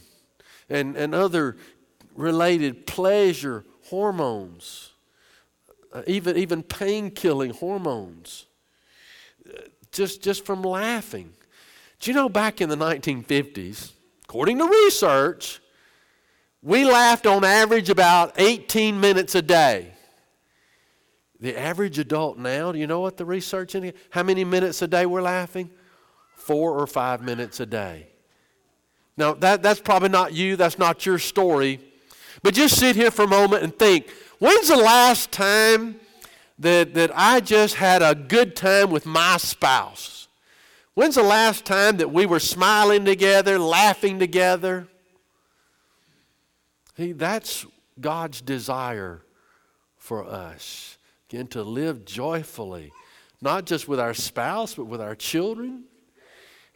and, 0.69 0.97
and 0.97 1.15
other 1.15 1.57
related 2.15 2.87
pleasure 2.87 3.65
hormones, 3.85 4.93
uh, 5.93 6.03
even, 6.07 6.37
even 6.37 6.63
pain 6.63 7.11
killing 7.11 7.51
hormones, 7.51 8.47
just, 9.93 10.23
just 10.23 10.45
from 10.45 10.63
laughing. 10.63 11.33
Do 12.01 12.11
you 12.11 12.15
know 12.15 12.29
back 12.29 12.61
in 12.61 12.69
the 12.69 12.77
1950s, 12.77 13.93
according 14.25 14.59
to 14.59 14.67
research, 14.67 15.61
we 16.63 16.85
laughed 16.85 17.27
on 17.27 17.45
average 17.45 17.91
about 17.91 18.41
18 18.41 18.99
minutes 18.99 19.35
a 19.35 19.43
day. 19.43 19.93
The 21.41 21.59
average 21.59 21.99
adult 21.99 22.39
now, 22.39 22.73
do 22.73 22.79
you 22.79 22.87
know 22.87 23.01
what 23.01 23.19
the 23.19 23.25
research 23.27 23.75
is? 23.75 23.93
How 24.11 24.23
many 24.23 24.45
minutes 24.45 24.81
a 24.81 24.89
day 24.89 25.05
we're 25.05 25.21
laughing? 25.21 25.71
Four 26.37 26.79
or 26.79 26.87
five 26.87 27.23
minutes 27.23 27.61
a 27.61 27.67
day. 27.67 28.09
Now, 29.17 29.35
that, 29.35 29.63
that's 29.63 29.81
probably 29.81 30.09
not 30.09 30.33
you, 30.33 30.57
that's 30.57 30.79
not 30.79 31.05
your 31.05 31.19
story. 31.19 31.81
But 32.45 32.53
just 32.53 32.79
sit 32.79 32.95
here 32.95 33.11
for 33.11 33.23
a 33.23 33.27
moment 33.27 33.63
and 33.63 33.75
think 33.75 34.11
when's 34.39 34.69
the 34.69 34.77
last 34.77 35.33
time 35.33 35.97
that, 36.59 36.93
that 36.93 37.11
I 37.15 37.41
just 37.41 37.77
had 37.77 38.03
a 38.03 38.15
good 38.15 38.55
time 38.55 38.91
with 38.91 39.07
my 39.07 39.39
spouse? 39.39 40.29
When's 40.93 41.15
the 41.15 41.23
last 41.23 41.65
time 41.65 41.97
that 41.97 42.13
we 42.13 42.27
were 42.27 42.39
smiling 42.39 43.07
together, 43.07 43.59
laughing 43.59 44.19
together? 44.19 44.87
See, 46.99 47.13
that's 47.13 47.65
God's 47.99 48.43
desire 48.43 49.23
for 49.97 50.23
us. 50.23 50.99
Again, 51.31 51.47
to 51.47 51.63
live 51.63 52.05
joyfully, 52.05 52.93
not 53.41 53.65
just 53.65 53.89
with 53.89 53.99
our 53.99 54.13
spouse, 54.13 54.75
but 54.75 54.85
with 54.85 55.01
our 55.01 55.15
children. 55.15 55.85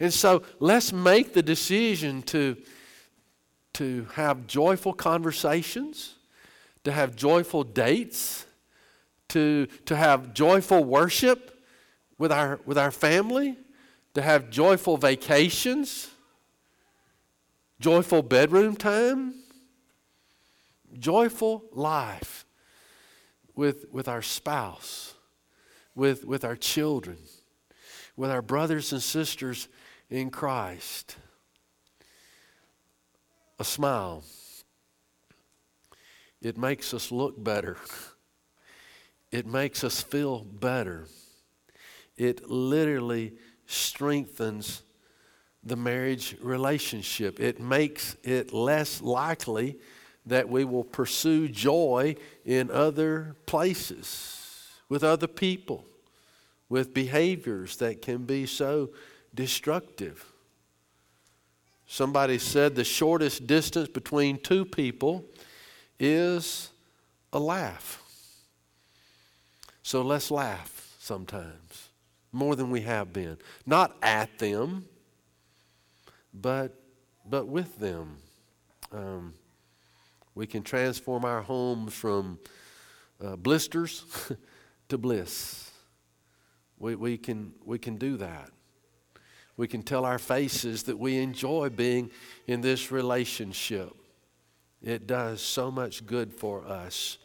And 0.01 0.15
so 0.15 0.45
let's 0.61 0.95
make 0.95 1.35
the 1.35 1.43
decision 1.43 2.23
to, 2.23 2.57
to 3.79 4.09
have 4.15 4.49
joyful 4.49 4.93
conversations, 4.93 6.17
to 6.83 6.91
have 6.91 7.15
joyful 7.15 7.63
dates, 7.63 8.45
to, 9.29 9.69
to 9.87 9.95
have 9.95 10.35
joyful 10.35 10.83
worship 10.83 11.65
with 12.19 12.33
our, 12.33 12.59
with 12.67 12.77
our 12.77 12.91
family, 12.91 13.57
to 14.15 14.21
have 14.21 14.51
joyful 14.51 14.97
vacations, 14.97 16.11
joyful 17.79 18.21
bedroom 18.21 18.75
time, 18.75 19.33
joyful 20.99 21.63
life 21.73 22.45
with, 23.55 23.85
with 23.93 24.09
our 24.09 24.23
spouse, 24.23 25.15
with, 25.95 26.25
with 26.25 26.45
our 26.45 26.57
children, 26.57 27.19
with 28.17 28.33
our 28.33 28.43
brothers 28.43 28.93
and 28.93 29.01
sisters 29.01 29.69
in 30.11 30.31
Christ. 30.31 31.15
A 33.59 33.65
smile. 33.65 34.23
It 36.41 36.57
makes 36.57 36.95
us 36.95 37.11
look 37.11 37.43
better. 37.43 37.77
It 39.33 39.47
makes 39.47 39.83
us 39.83 40.01
feel 40.01 40.45
better. 40.45 41.07
It 42.17 42.49
literally 42.49 43.35
strengthens 43.67 44.83
the 45.65 45.77
marriage 45.77 46.37
relationship. 46.41 47.41
It 47.41 47.61
makes 47.61 48.17
it 48.23 48.53
less 48.53 49.03
likely 49.03 49.77
that 50.25 50.49
we 50.49 50.65
will 50.65 50.85
pursue 50.85 51.49
joy 51.49 52.15
in 52.45 52.71
other 52.71 53.37
places, 53.47 54.69
with 54.89 55.03
other 55.03 55.27
people, 55.27 55.85
with 56.69 56.95
behaviors 56.95 57.77
that 57.77 58.03
can 58.03 58.25
be 58.25 58.47
so 58.47 58.91
destructive. 59.35 60.25
Somebody 61.91 62.37
said 62.37 62.75
the 62.75 62.85
shortest 62.85 63.47
distance 63.47 63.89
between 63.89 64.39
two 64.39 64.67
people 64.67 65.25
is 65.99 66.69
a 67.33 67.39
laugh. 67.39 68.03
So 69.83 70.03
let's 70.03 70.31
laugh 70.31 70.95
sometimes, 70.99 71.89
more 72.31 72.55
than 72.57 72.71
we 72.71 72.83
have 72.83 73.15
been. 73.15 73.39
Not 73.65 73.97
at 74.03 74.39
them, 74.39 74.85
but, 76.35 76.79
but 77.27 77.49
with 77.49 77.79
them. 77.79 78.19
Um, 78.93 79.33
we 80.35 80.47
can 80.47 80.63
transform 80.63 81.25
our 81.25 81.41
homes 81.41 81.95
from 81.95 82.39
uh, 83.25 83.37
blisters 83.37 84.05
to 84.91 84.99
bliss. 84.99 85.71
We, 86.79 86.97
we, 86.97 87.17
can, 87.17 87.55
we 87.65 87.79
can 87.79 87.97
do 87.97 88.19
that. 88.19 88.51
We 89.59 89.67
can 89.67 89.83
tell 89.83 90.05
our 90.05 90.21
faces 90.21 90.85
that 90.85 90.99
we 90.99 91.19
enjoy 91.19 91.69
being 91.71 92.11
in 92.47 92.61
this 92.61 92.93
relationship. 92.93 93.93
It 94.81 95.09
does 95.09 95.43
so 95.43 95.69
much 95.73 96.07
good 96.07 96.33
for 96.33 96.65
us 96.65 97.19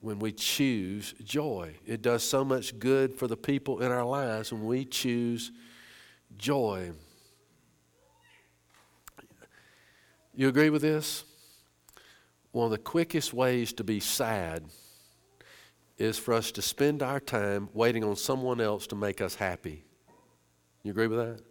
when 0.00 0.18
we 0.18 0.30
choose 0.30 1.14
joy. 1.24 1.74
It 1.86 2.02
does 2.02 2.22
so 2.22 2.44
much 2.44 2.78
good 2.78 3.14
for 3.14 3.26
the 3.26 3.36
people 3.36 3.80
in 3.80 3.90
our 3.90 4.04
lives 4.04 4.52
when 4.52 4.66
we 4.66 4.84
choose 4.84 5.52
joy. 6.36 6.92
You 10.34 10.48
agree 10.48 10.68
with 10.68 10.82
this? 10.82 11.24
One 12.52 12.66
of 12.66 12.72
the 12.72 12.78
quickest 12.78 13.32
ways 13.32 13.72
to 13.72 13.84
be 13.84 14.00
sad 14.00 14.66
is 15.96 16.18
for 16.18 16.34
us 16.34 16.52
to 16.52 16.60
spend 16.60 17.02
our 17.02 17.20
time 17.20 17.70
waiting 17.72 18.04
on 18.04 18.16
someone 18.16 18.60
else 18.60 18.86
to 18.88 18.94
make 18.94 19.22
us 19.22 19.34
happy. 19.34 19.82
You 20.86 20.92
agree 20.92 21.08
with 21.08 21.18
that? 21.18 21.42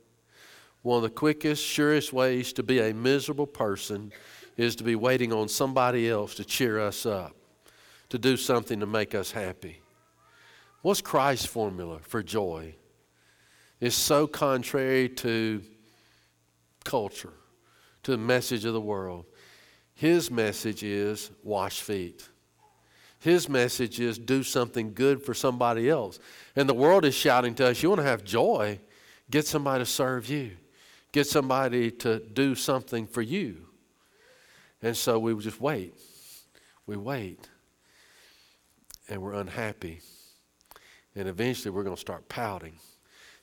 One 0.82 0.96
of 0.96 1.04
the 1.04 1.10
quickest, 1.10 1.62
surest 1.62 2.14
ways 2.14 2.54
to 2.54 2.64
be 2.64 2.80
a 2.80 2.94
miserable 2.94 3.48
person 3.48 4.14
is 4.56 4.78
to 4.78 4.86
be 4.86 4.96
waiting 4.96 5.34
on 5.34 5.50
somebody 5.50 6.10
else 6.10 6.36
to 6.36 6.46
cheer 6.46 6.80
us 6.80 7.06
up, 7.06 7.36
to 8.08 8.18
do 8.18 8.38
something 8.38 8.80
to 8.80 8.86
make 8.86 9.14
us 9.14 9.32
happy. 9.32 9.82
What's 10.84 11.02
Christ's 11.02 11.48
formula 11.48 12.00
for 12.00 12.24
joy? 12.24 12.76
It's 13.82 13.96
so 13.98 14.26
contrary 14.26 15.10
to 15.10 15.62
culture, 16.86 17.34
to 18.04 18.12
the 18.12 18.18
message 18.18 18.64
of 18.64 18.72
the 18.72 18.80
world. 18.80 19.26
His 19.96 20.32
message 20.32 20.82
is 20.82 21.30
wash 21.44 21.82
feet. 21.82 22.30
His 23.20 23.50
message 23.50 24.00
is 24.00 24.18
do 24.18 24.44
something 24.44 24.94
good 24.94 25.22
for 25.22 25.34
somebody 25.34 25.90
else. 25.90 26.20
And 26.56 26.70
the 26.70 26.74
world 26.74 27.04
is 27.04 27.16
shouting 27.16 27.54
to 27.56 27.68
us, 27.68 27.84
you 27.84 27.90
want 27.90 28.00
to 28.00 28.08
have 28.08 28.24
joy? 28.24 28.80
Get 29.30 29.48
somebody 29.48 29.84
to 29.84 29.90
serve 29.90 30.30
you. 30.30 30.52
Get 31.12 31.28
somebody 31.28 31.92
to 31.92 32.20
do 32.20 32.56
something 32.56 33.08
for 33.08 33.22
you. 33.22 33.68
And 34.82 34.96
so 34.96 35.18
we 35.18 35.36
just 35.38 35.62
wait. 35.62 35.96
We 36.86 36.98
wait. 36.98 37.50
And 39.10 39.22
we're 39.22 39.34
unhappy. 39.34 40.02
And 41.16 41.28
eventually 41.28 41.72
we're 41.72 41.84
going 41.84 41.96
to 41.96 42.02
start 42.02 42.28
pouting. 42.28 42.78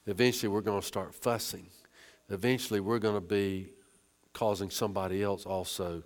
Eventually 0.06 0.48
we're 0.48 0.60
going 0.60 0.80
to 0.80 0.86
start 0.86 1.14
fussing. 1.14 1.66
Eventually 2.28 2.80
we're 2.80 2.98
going 2.98 3.14
to 3.14 3.20
be 3.20 3.70
causing 4.32 4.70
somebody 4.70 5.22
else 5.22 5.46
also 5.46 6.02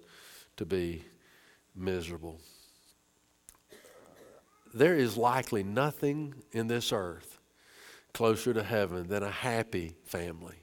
to 0.56 0.64
be 0.64 1.04
miserable. 1.75 2.40
There 4.73 4.95
is 4.95 5.16
likely 5.16 5.62
nothing 5.62 6.35
in 6.52 6.66
this 6.66 6.92
earth 6.92 7.36
closer 8.17 8.55
to 8.55 8.63
heaven 8.63 9.07
than 9.09 9.23
a 9.23 9.31
happy 9.31 9.95
family. 10.07 10.57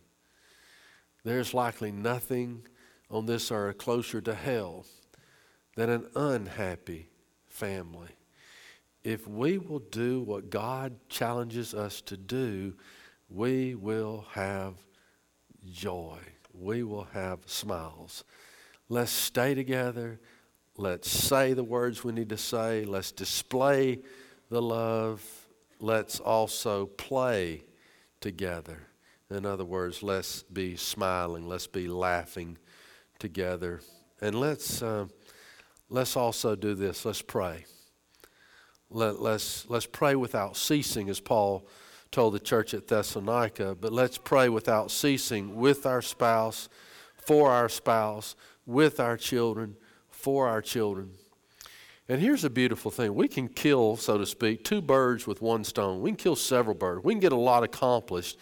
There's 1.24 1.54
likely 1.54 1.92
nothing 1.92 2.66
on 3.12 3.28
this 3.28 3.52
earth 3.52 3.78
closer 3.78 4.20
to 4.22 4.34
hell 4.34 4.88
than 5.76 5.92
an 5.92 6.08
unhappy 6.16 7.12
family. 7.46 8.10
If 9.04 9.28
we 9.28 9.60
will 9.60 9.84
do 9.92 10.22
what 10.22 10.50
God 10.50 10.96
challenges 11.10 11.76
us 11.76 12.02
to 12.02 12.18
do, 12.18 12.74
we 13.30 13.76
will 13.76 14.26
have 14.32 14.74
joy. 15.72 16.18
We 16.56 16.82
will 16.82 17.08
have 17.14 17.42
smiles. 17.46 18.24
Let's 18.90 19.12
stay 19.12 19.54
together. 19.54 20.20
Let's 20.76 21.08
say 21.08 21.54
the 21.54 21.64
words 21.64 22.04
we 22.04 22.14
need 22.14 22.30
to 22.30 22.38
say. 22.38 22.84
Let's 22.84 23.12
display 23.12 24.00
the 24.50 24.60
love 24.60 25.43
let's 25.84 26.22
also 26.22 26.86
play 26.86 27.62
together. 28.22 28.88
In 29.30 29.46
other 29.46 29.66
words, 29.66 30.02
let's 30.02 30.44
be 30.44 30.78
smiling, 30.78 31.48
let's 31.48 31.68
be 31.68 31.90
laughing 31.90 32.58
together. 33.20 33.82
And 34.22 34.40
let's, 34.40 34.82
uh, 34.82 35.08
let's 35.90 36.16
also 36.16 36.56
do 36.56 36.74
this. 36.74 37.04
Let's 37.04 37.22
pray. 37.22 37.66
Let, 38.90 39.22
let's, 39.22 39.70
let's 39.70 39.86
pray 39.86 40.16
without 40.16 40.56
ceasing, 40.56 41.10
as 41.10 41.20
Paul 41.20 41.68
told 42.12 42.34
the 42.34 42.40
church 42.40 42.74
at 42.74 42.88
Thessalonica, 42.88 43.76
but 43.76 43.92
let's 43.92 44.18
pray 44.18 44.48
without 44.48 44.90
ceasing 44.90 45.56
with 45.56 45.86
our 45.86 46.02
spouse, 46.02 46.70
for 47.18 47.52
our 47.52 47.68
spouse, 47.68 48.38
with 48.66 49.02
our 49.02 49.18
children, 49.18 49.76
for 50.10 50.48
our 50.48 50.62
children. 50.62 51.12
And 52.10 52.20
here's 52.22 52.44
a 52.44 52.50
beautiful 52.50 52.92
thing 52.92 53.16
we 53.16 53.28
can 53.28 53.48
kill, 53.48 53.96
so 53.96 54.18
to 54.18 54.26
speak, 54.26 54.64
two 54.64 54.82
birds 54.82 55.26
with 55.26 55.42
one 55.42 55.64
stone. 55.64 56.02
We 56.02 56.10
can 56.10 56.18
kill 56.18 56.36
several 56.36 56.76
birds. 56.76 57.04
We 57.04 57.14
can 57.14 57.22
get 57.22 57.32
a 57.32 57.38
lot 57.38 57.64
accomplished 57.64 58.38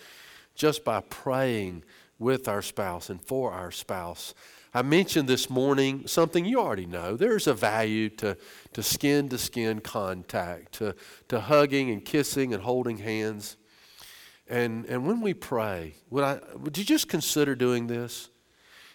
just 0.56 0.84
by 0.84 1.02
praying 1.02 1.84
with 2.18 2.48
our 2.48 2.62
spouse 2.62 3.10
and 3.10 3.22
for 3.22 3.52
our 3.52 3.72
spouse. 3.72 4.34
I 4.74 4.82
mentioned 4.82 5.28
this 5.28 5.50
morning 5.50 6.08
something 6.08 6.46
you 6.46 6.60
already 6.60 6.86
know. 6.86 7.18
There's 7.18 7.46
a 7.46 7.54
value 7.54 8.10
to, 8.10 8.36
to 8.74 8.82
skin 8.82 9.30
to 9.30 9.38
skin 9.38 9.82
contact, 9.82 10.72
to, 10.76 10.96
to 11.28 11.42
hugging 11.42 11.92
and 11.92 12.04
kissing 12.04 12.54
and 12.54 12.64
holding 12.64 12.98
hands. 12.98 13.58
And, 14.50 14.86
and 14.86 15.06
when 15.06 15.22
we 15.22 15.34
pray, 15.34 15.96
would, 16.10 16.24
I, 16.24 16.40
would 16.56 16.78
you 16.78 16.84
just 16.84 17.10
consider 17.10 17.54
doing 17.54 17.88
this? 17.88 18.31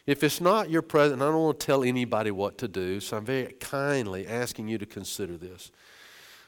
If 0.07 0.23
it's 0.23 0.41
not 0.41 0.71
your 0.71 0.83
present, 0.83 1.21
I 1.21 1.27
don't 1.27 1.43
want 1.43 1.59
to 1.59 1.67
tell 1.67 1.83
anybody 1.83 2.31
what 2.31 2.59
to 2.59 2.69
do, 2.69 3.01
so 3.01 3.17
I'm 3.17 3.25
very 3.25 3.53
kindly 3.55 4.27
asking 4.27 4.69
you 4.69 4.79
to 4.79 4.87
consider 4.87 5.37
this. 5.37 5.73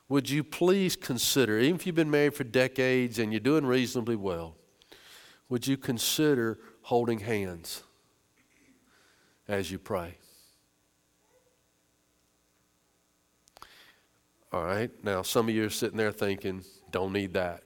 Would 0.08 0.30
you 0.30 0.44
please 0.44 0.94
consider, 0.94 1.58
even 1.58 1.74
if 1.74 1.84
you've 1.84 1.96
been 1.96 2.10
married 2.10 2.34
for 2.34 2.44
decades 2.44 3.18
and 3.18 3.32
you're 3.32 3.40
doing 3.40 3.66
reasonably 3.66 4.16
well, 4.16 4.54
would 5.48 5.66
you 5.66 5.76
consider 5.76 6.58
holding 6.82 7.18
hands 7.18 7.82
as 9.48 9.72
you 9.72 9.78
pray? 9.78 10.14
All 14.52 14.64
right, 14.64 14.90
now 15.02 15.22
some 15.22 15.48
of 15.48 15.54
you 15.54 15.64
are 15.64 15.70
sitting 15.70 15.98
there 15.98 16.12
thinking, 16.12 16.64
don't 16.90 17.12
need 17.12 17.34
that. 17.34 17.64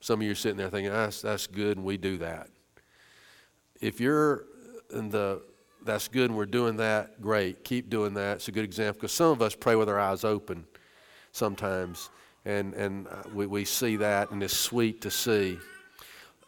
Some 0.00 0.20
of 0.20 0.26
you 0.26 0.32
are 0.32 0.36
sitting 0.36 0.58
there 0.58 0.68
thinking, 0.68 0.92
that's, 0.92 1.22
that's 1.22 1.46
good 1.46 1.78
and 1.78 1.86
we 1.86 1.96
do 1.96 2.18
that. 2.18 2.48
If 3.80 4.00
you're 4.00 4.44
in 4.94 5.10
the, 5.10 5.42
that's 5.84 6.08
good 6.08 6.30
and 6.30 6.36
we're 6.36 6.46
doing 6.46 6.76
that, 6.78 7.20
great. 7.20 7.64
Keep 7.64 7.90
doing 7.90 8.14
that. 8.14 8.36
It's 8.36 8.48
a 8.48 8.52
good 8.52 8.64
example 8.64 9.00
because 9.00 9.12
some 9.12 9.30
of 9.30 9.42
us 9.42 9.54
pray 9.54 9.76
with 9.76 9.88
our 9.88 9.98
eyes 9.98 10.24
open 10.24 10.64
sometimes, 11.32 12.10
and, 12.44 12.74
and 12.74 13.08
uh, 13.08 13.22
we, 13.34 13.46
we 13.46 13.64
see 13.64 13.96
that 13.96 14.30
and 14.30 14.42
it's 14.42 14.56
sweet 14.56 15.00
to 15.02 15.10
see. 15.10 15.58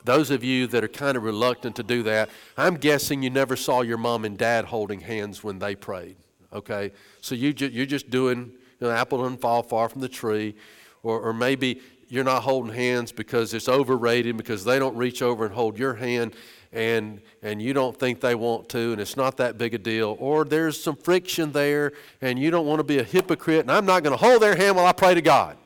Those 0.04 0.30
of 0.30 0.44
you 0.44 0.68
that 0.68 0.84
are 0.84 0.88
kind 0.88 1.16
of 1.16 1.24
reluctant 1.24 1.76
to 1.76 1.82
do 1.82 2.04
that, 2.04 2.30
I'm 2.56 2.76
guessing 2.76 3.22
you 3.22 3.30
never 3.30 3.56
saw 3.56 3.82
your 3.82 3.98
mom 3.98 4.24
and 4.24 4.38
dad 4.38 4.66
holding 4.66 5.00
hands 5.00 5.42
when 5.42 5.58
they 5.58 5.74
prayed. 5.74 6.16
Okay? 6.52 6.92
So 7.20 7.34
you 7.34 7.52
ju- 7.52 7.70
you're 7.72 7.86
just 7.86 8.08
doing, 8.08 8.52
you 8.80 8.86
know, 8.86 8.90
apple 8.90 9.18
doesn't 9.18 9.40
fall 9.40 9.62
far 9.62 9.88
from 9.88 10.00
the 10.00 10.08
tree. 10.08 10.54
Or, 11.02 11.20
or 11.20 11.32
maybe 11.32 11.82
you're 12.08 12.24
not 12.24 12.42
holding 12.42 12.72
hands 12.72 13.12
because 13.12 13.52
it's 13.54 13.68
overrated, 13.68 14.36
because 14.36 14.64
they 14.64 14.78
don't 14.78 14.96
reach 14.96 15.22
over 15.22 15.44
and 15.44 15.54
hold 15.54 15.78
your 15.78 15.94
hand 15.94 16.34
and, 16.72 17.20
and 17.42 17.62
you 17.62 17.72
don't 17.72 17.98
think 17.98 18.20
they 18.20 18.34
want 18.34 18.68
to, 18.70 18.92
and 18.92 19.00
it's 19.00 19.16
not 19.16 19.38
that 19.38 19.56
big 19.56 19.74
a 19.74 19.78
deal. 19.78 20.16
Or 20.20 20.44
there's 20.44 20.80
some 20.80 20.96
friction 20.96 21.52
there 21.52 21.92
and 22.20 22.38
you 22.38 22.50
don't 22.50 22.66
want 22.66 22.80
to 22.80 22.84
be 22.84 22.98
a 22.98 23.02
hypocrite, 23.02 23.60
and 23.60 23.70
I'm 23.70 23.86
not 23.86 24.02
going 24.02 24.16
to 24.16 24.22
hold 24.22 24.42
their 24.42 24.56
hand 24.56 24.76
while 24.76 24.86
I 24.86 24.92
pray 24.92 25.14
to 25.14 25.22
God. 25.22 25.56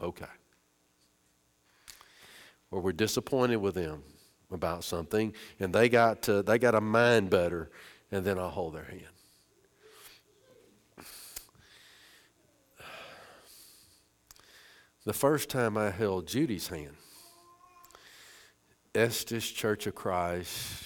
Okay. 0.00 0.24
Or 2.70 2.80
we're 2.80 2.92
disappointed 2.92 3.56
with 3.56 3.74
them 3.74 4.02
about 4.50 4.84
something 4.84 5.32
and 5.60 5.72
they 5.72 5.88
got, 5.88 6.22
to, 6.22 6.42
they 6.42 6.58
got 6.58 6.74
a 6.74 6.80
mind 6.80 7.30
better, 7.30 7.70
and 8.10 8.24
then 8.24 8.38
I'll 8.38 8.50
hold 8.50 8.74
their 8.74 8.84
hand. 8.84 9.04
The 15.06 15.12
first 15.14 15.48
time 15.48 15.78
I 15.78 15.90
held 15.90 16.26
Judy's 16.26 16.68
hand, 16.68 16.94
Estes 18.94 19.50
Church 19.50 19.86
of 19.86 19.94
Christ, 19.94 20.84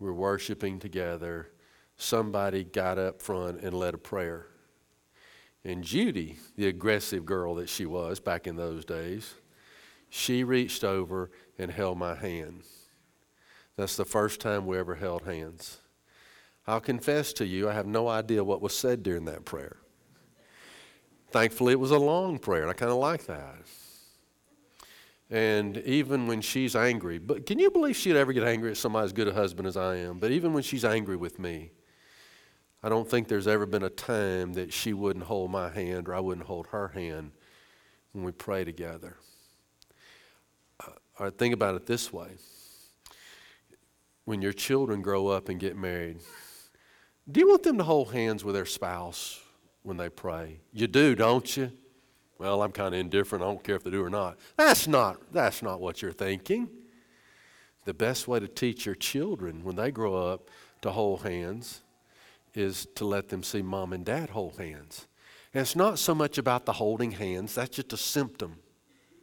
we're 0.00 0.12
worshiping 0.12 0.80
together. 0.80 1.52
Somebody 1.96 2.64
got 2.64 2.98
up 2.98 3.22
front 3.22 3.60
and 3.60 3.72
led 3.72 3.94
a 3.94 3.98
prayer. 3.98 4.46
And 5.64 5.84
Judy, 5.84 6.38
the 6.56 6.66
aggressive 6.66 7.24
girl 7.24 7.54
that 7.56 7.68
she 7.68 7.86
was 7.86 8.18
back 8.18 8.48
in 8.48 8.56
those 8.56 8.84
days, 8.84 9.34
she 10.08 10.42
reached 10.42 10.82
over 10.82 11.30
and 11.56 11.70
held 11.70 11.98
my 11.98 12.16
hand. 12.16 12.62
That's 13.76 13.96
the 13.96 14.04
first 14.04 14.40
time 14.40 14.66
we 14.66 14.76
ever 14.76 14.96
held 14.96 15.22
hands. 15.22 15.78
I'll 16.66 16.80
confess 16.80 17.32
to 17.34 17.46
you, 17.46 17.68
I 17.68 17.74
have 17.74 17.86
no 17.86 18.08
idea 18.08 18.42
what 18.42 18.60
was 18.60 18.76
said 18.76 19.04
during 19.04 19.26
that 19.26 19.44
prayer. 19.44 19.76
Thankfully, 21.30 21.72
it 21.72 21.80
was 21.80 21.90
a 21.90 21.98
long 21.98 22.38
prayer, 22.38 22.62
and 22.62 22.70
I 22.70 22.74
kind 22.74 22.90
of 22.90 22.98
like 22.98 23.26
that. 23.26 23.54
And 25.30 25.76
even 25.78 26.26
when 26.26 26.40
she's 26.40 26.74
angry, 26.74 27.18
but 27.18 27.46
can 27.46 27.60
you 27.60 27.70
believe 27.70 27.96
she'd 27.96 28.16
ever 28.16 28.32
get 28.32 28.42
angry 28.42 28.72
at 28.72 28.76
somebody 28.76 29.04
as 29.04 29.12
good 29.12 29.28
a 29.28 29.32
husband 29.32 29.68
as 29.68 29.76
I 29.76 29.96
am? 29.96 30.18
But 30.18 30.32
even 30.32 30.52
when 30.52 30.64
she's 30.64 30.84
angry 30.84 31.16
with 31.16 31.38
me, 31.38 31.70
I 32.82 32.88
don't 32.88 33.08
think 33.08 33.28
there's 33.28 33.46
ever 33.46 33.64
been 33.64 33.84
a 33.84 33.90
time 33.90 34.54
that 34.54 34.72
she 34.72 34.92
wouldn't 34.92 35.26
hold 35.26 35.52
my 35.52 35.68
hand 35.68 36.08
or 36.08 36.14
I 36.14 36.20
wouldn't 36.20 36.46
hold 36.48 36.66
her 36.68 36.88
hand 36.88 37.30
when 38.12 38.24
we 38.24 38.32
pray 38.32 38.64
together. 38.64 39.16
Uh, 41.18 41.30
think 41.30 41.54
about 41.54 41.76
it 41.76 41.86
this 41.86 42.12
way 42.12 42.30
when 44.24 44.40
your 44.40 44.52
children 44.52 45.02
grow 45.02 45.28
up 45.28 45.48
and 45.48 45.58
get 45.58 45.76
married, 45.76 46.18
do 47.30 47.40
you 47.40 47.48
want 47.48 47.62
them 47.62 47.76
to 47.78 47.84
hold 47.84 48.12
hands 48.12 48.44
with 48.44 48.54
their 48.54 48.64
spouse 48.64 49.40
when 49.82 49.96
they 49.96 50.08
pray. 50.08 50.60
You 50.72 50.86
do, 50.86 51.14
don't 51.14 51.56
you? 51.56 51.72
Well, 52.38 52.62
I'm 52.62 52.72
kind 52.72 52.94
of 52.94 53.00
indifferent. 53.00 53.44
I 53.44 53.48
don't 53.48 53.62
care 53.62 53.76
if 53.76 53.84
they 53.84 53.90
do 53.90 54.02
or 54.02 54.10
not. 54.10 54.38
That's 54.56 54.88
not, 54.88 55.32
that's 55.32 55.62
not 55.62 55.80
what 55.80 56.00
you're 56.00 56.12
thinking. 56.12 56.68
The 57.84 57.94
best 57.94 58.28
way 58.28 58.40
to 58.40 58.48
teach 58.48 58.86
your 58.86 58.94
children 58.94 59.62
when 59.62 59.76
they 59.76 59.90
grow 59.90 60.14
up 60.14 60.48
to 60.82 60.90
hold 60.90 61.22
hands 61.22 61.82
is 62.54 62.86
to 62.94 63.04
let 63.04 63.28
them 63.28 63.42
see 63.42 63.62
mom 63.62 63.92
and 63.92 64.04
dad 64.04 64.30
hold 64.30 64.58
hands. 64.58 65.06
And 65.52 65.62
it's 65.62 65.76
not 65.76 65.98
so 65.98 66.14
much 66.14 66.38
about 66.38 66.66
the 66.66 66.72
holding 66.72 67.12
hands, 67.12 67.54
that's 67.54 67.76
just 67.76 67.92
a 67.92 67.96
symptom. 67.96 68.56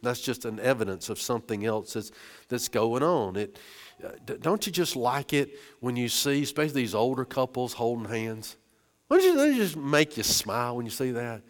That's 0.02 0.20
just 0.20 0.44
an 0.44 0.60
evidence 0.60 1.08
of 1.08 1.20
something 1.20 1.66
else 1.66 1.94
that's, 1.94 2.12
that's 2.48 2.68
going 2.68 3.02
on. 3.02 3.34
It, 3.34 3.58
uh, 4.04 4.10
don't 4.40 4.64
you 4.64 4.70
just 4.70 4.94
like 4.94 5.32
it 5.32 5.58
when 5.80 5.96
you 5.96 6.08
see, 6.08 6.42
especially 6.42 6.82
these 6.82 6.94
older 6.94 7.24
couples 7.24 7.72
holding 7.72 8.08
hands? 8.08 8.56
Why 9.08 9.18
don't 9.18 9.52
you, 9.52 9.56
just 9.56 9.76
make 9.76 10.16
you 10.16 10.22
smile 10.22 10.76
when 10.76 10.84
you 10.84 10.90
see 10.90 11.10
that? 11.12 11.42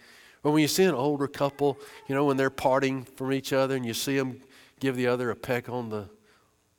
Or 0.45 0.53
when 0.53 0.63
you 0.63 0.69
see 0.69 0.85
an 0.85 0.95
older 0.95 1.27
couple, 1.27 1.79
you 2.07 2.15
know, 2.15 2.25
when 2.25 2.37
they're 2.37 2.51
parting 2.51 3.05
from 3.05 3.33
each 3.33 3.53
other 3.53 3.75
and 3.75 3.85
you 3.85 3.95
see 3.95 4.17
them 4.17 4.41
give 4.79 4.97
the 4.97 5.09
other 5.09 5.31
a 5.31 5.37
peck 5.37 5.69
on 5.69 5.91
the, 5.91 6.09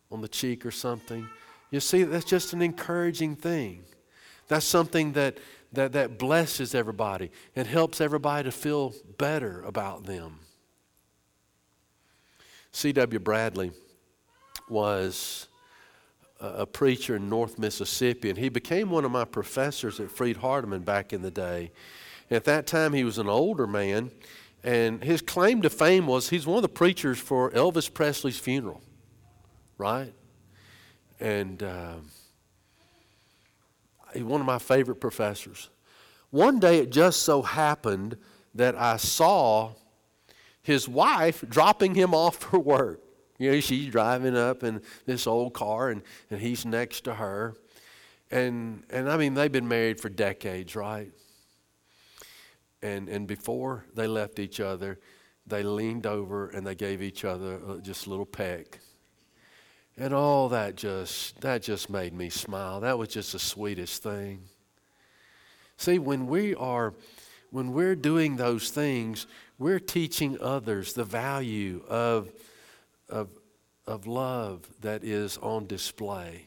on 0.09 0.21
the 0.21 0.29
cheek 0.29 0.65
or 0.65 0.71
something, 0.71 1.27
you 1.69 1.81
see 1.81 2.03
that's 2.03 2.25
just 2.25 2.53
an 2.53 2.61
encouraging 2.61 3.35
thing. 3.35 3.83
That's 4.47 4.65
something 4.65 5.11
that, 5.13 5.37
that, 5.73 5.91
that 5.91 6.17
blesses 6.17 6.73
everybody 6.73 7.29
and 7.55 7.67
helps 7.67 7.99
everybody 7.99 8.45
to 8.45 8.51
feel 8.51 8.93
better 9.17 9.61
about 9.63 10.05
them. 10.05 10.39
C.W. 12.71 13.19
Bradley 13.19 13.71
was 14.69 15.48
a 16.39 16.65
preacher 16.65 17.15
in 17.17 17.29
North 17.29 17.59
Mississippi, 17.59 18.29
and 18.29 18.37
he 18.37 18.49
became 18.49 18.89
one 18.89 19.05
of 19.05 19.11
my 19.11 19.25
professors 19.25 19.99
at 19.99 20.09
Freed 20.09 20.37
Hardeman 20.37 20.85
back 20.85 21.11
in 21.11 21.21
the 21.21 21.31
day. 21.31 21.71
At 22.31 22.45
that 22.45 22.65
time, 22.65 22.93
he 22.93 23.03
was 23.03 23.17
an 23.17 23.27
older 23.27 23.67
man, 23.67 24.11
and 24.63 25.03
his 25.03 25.21
claim 25.21 25.61
to 25.63 25.69
fame 25.69 26.07
was 26.07 26.29
he's 26.29 26.45
one 26.45 26.57
of 26.57 26.61
the 26.61 26.69
preachers 26.69 27.17
for 27.17 27.51
Elvis 27.51 27.93
Presley's 27.93 28.39
funeral, 28.39 28.81
right? 29.77 30.13
And 31.19 31.61
uh, 31.61 31.95
he's 34.13 34.23
one 34.23 34.39
of 34.39 34.47
my 34.47 34.59
favorite 34.59 35.01
professors. 35.01 35.69
One 36.29 36.59
day, 36.59 36.77
it 36.79 36.91
just 36.91 37.23
so 37.23 37.41
happened 37.41 38.17
that 38.55 38.75
I 38.75 38.97
saw 38.97 39.73
his 40.61 40.87
wife 40.87 41.43
dropping 41.49 41.95
him 41.95 42.13
off 42.13 42.37
for 42.37 42.59
work. 42.59 43.01
You 43.39 43.53
know, 43.53 43.59
she's 43.61 43.87
driving 43.87 44.37
up 44.37 44.63
in 44.63 44.81
this 45.05 45.25
old 45.25 45.53
car 45.53 45.89
and, 45.89 46.03
and 46.29 46.39
he's 46.39 46.65
next 46.65 47.05
to 47.05 47.15
her. 47.15 47.55
And, 48.29 48.83
and 48.91 49.09
I 49.09 49.17
mean, 49.17 49.33
they've 49.33 49.51
been 49.51 49.67
married 49.67 49.99
for 49.99 50.09
decades, 50.09 50.75
right? 50.75 51.09
And, 52.83 53.09
and 53.09 53.25
before 53.25 53.85
they 53.95 54.07
left 54.07 54.39
each 54.39 54.59
other, 54.59 54.99
they 55.47 55.63
leaned 55.63 56.05
over 56.05 56.49
and 56.49 56.67
they 56.67 56.75
gave 56.75 57.01
each 57.01 57.25
other 57.25 57.59
uh, 57.67 57.77
just 57.77 58.05
a 58.05 58.09
little 58.09 58.25
peck. 58.25 58.79
And 59.97 60.13
all 60.13 60.49
that 60.49 60.75
just, 60.75 61.41
that 61.41 61.63
just 61.63 61.89
made 61.89 62.13
me 62.13 62.29
smile. 62.29 62.81
That 62.81 62.97
was 62.97 63.09
just 63.09 63.31
the 63.31 63.39
sweetest 63.39 64.03
thing. 64.03 64.43
See, 65.77 65.97
when 65.97 66.27
we 66.27 66.55
are, 66.55 66.93
when 67.51 67.71
we're 67.71 67.95
doing 67.95 68.35
those 68.35 68.69
things, 68.69 69.27
we're 69.57 69.79
teaching 69.79 70.37
others 70.41 70.93
the 70.93 71.03
value 71.05 71.83
of 71.87 72.31
of, 73.09 73.29
of 73.85 74.07
love 74.07 74.69
that 74.81 75.03
is 75.03 75.37
on 75.37 75.67
display. 75.67 76.45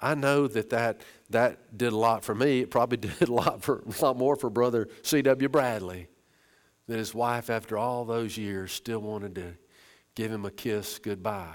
I 0.00 0.14
know 0.14 0.46
that, 0.48 0.70
that 0.70 1.02
that 1.30 1.76
did 1.76 1.92
a 1.92 1.96
lot 1.96 2.24
for 2.24 2.34
me. 2.34 2.60
It 2.60 2.70
probably 2.70 2.96
did 3.08 3.28
a 3.28 3.32
lot, 3.32 3.62
for, 3.62 3.82
a 3.86 4.04
lot 4.04 4.16
more 4.16 4.36
for 4.36 4.50
Brother 4.50 4.88
C.W. 5.02 5.48
Bradley. 5.48 6.08
That 6.88 6.98
his 6.98 7.14
wife, 7.14 7.50
after 7.50 7.78
all 7.78 8.04
those 8.04 8.36
years, 8.36 8.72
still 8.72 8.98
wanted 8.98 9.36
to 9.36 9.54
give 10.16 10.32
him 10.32 10.44
a 10.44 10.50
kiss 10.50 10.98
goodbye. 10.98 11.54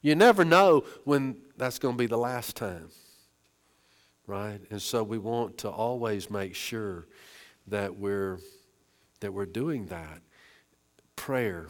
You 0.00 0.14
never 0.14 0.42
know 0.42 0.84
when 1.04 1.36
that's 1.58 1.78
going 1.78 1.96
to 1.96 1.98
be 1.98 2.06
the 2.06 2.16
last 2.16 2.56
time, 2.56 2.88
right? 4.26 4.58
And 4.70 4.80
so 4.80 5.04
we 5.04 5.18
want 5.18 5.58
to 5.58 5.68
always 5.68 6.30
make 6.30 6.54
sure 6.54 7.06
that 7.66 7.98
we're, 7.98 8.38
that 9.20 9.34
we're 9.34 9.44
doing 9.44 9.86
that. 9.86 10.22
Prayer 11.14 11.68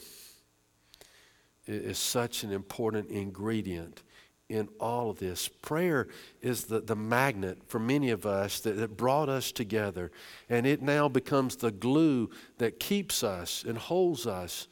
is 1.70 1.98
such 1.98 2.44
an 2.44 2.52
important 2.52 3.10
ingredient 3.10 4.02
in 4.48 4.68
all 4.80 5.10
of 5.10 5.18
this. 5.18 5.48
Prayer 5.48 6.08
is 6.42 6.64
the, 6.64 6.80
the 6.80 6.96
magnet 6.96 7.58
for 7.68 7.78
many 7.78 8.10
of 8.10 8.26
us 8.26 8.60
that, 8.60 8.76
that 8.76 8.96
brought 8.96 9.28
us 9.28 9.52
together, 9.52 10.10
and 10.48 10.66
it 10.66 10.82
now 10.82 11.08
becomes 11.08 11.56
the 11.56 11.70
glue 11.70 12.28
that 12.58 12.80
keeps 12.80 13.22
us 13.22 13.64
and 13.66 13.78
holds 13.78 14.26
us 14.26 14.66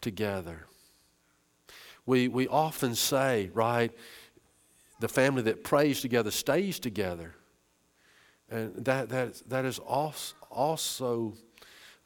together. 0.00 0.66
We, 2.06 2.28
we 2.28 2.46
often 2.46 2.94
say, 2.94 3.50
right, 3.54 3.90
the 5.00 5.08
family 5.08 5.42
that 5.42 5.64
prays 5.64 6.00
together 6.00 6.30
stays 6.30 6.78
together. 6.78 7.34
And 8.50 8.84
that, 8.84 9.08
that, 9.08 9.42
that 9.48 9.64
is 9.64 9.78
also 9.78 11.34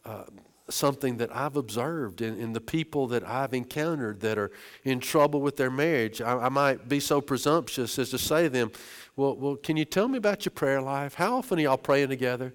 uh, 0.05 0.25
something 0.71 1.17
that 1.19 1.35
I've 1.35 1.57
observed 1.57 2.21
in, 2.21 2.39
in 2.39 2.53
the 2.53 2.61
people 2.61 3.07
that 3.09 3.27
I've 3.27 3.55
encountered 3.55 4.21
that 4.21 4.39
are 4.39 4.51
in 4.85 5.01
trouble 5.01 5.41
with 5.41 5.57
their 5.57 5.71
marriage. 5.71 6.21
I, 6.21 6.37
I 6.37 6.49
might 6.49 6.89
be 6.89 7.01
so 7.01 7.21
presumptuous 7.21 7.99
as 7.99 8.11
to 8.11 8.19
say 8.19 8.45
to 8.45 8.51
them, 8.51 8.73
well, 9.17 9.35
well, 9.37 9.57
can 9.57 9.77
you 9.77 9.85
tell 9.85 10.09
me 10.09 10.19
about 10.19 10.45
your 10.45 10.53
prayer 10.53 10.81
life? 10.81 11.15
How 11.15 11.37
often 11.37 11.59
are 11.59 11.63
y'all 11.63 11.77
praying 11.77 12.09
together? 12.09 12.55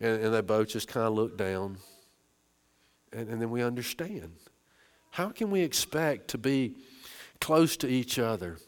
And, 0.00 0.24
and 0.24 0.34
they 0.34 0.40
both 0.40 0.68
just 0.68 0.88
kind 0.88 1.06
of 1.06 1.14
look 1.14 1.36
down. 1.36 1.78
And, 3.12 3.28
and 3.28 3.40
then 3.40 3.50
we 3.50 3.62
understand. 3.62 4.32
How 5.10 5.30
can 5.30 5.50
we 5.50 5.62
expect 5.62 6.28
to 6.28 6.38
be 6.38 6.76
close 7.40 7.76
to 7.78 7.88
each 7.88 8.18
other 8.18 8.58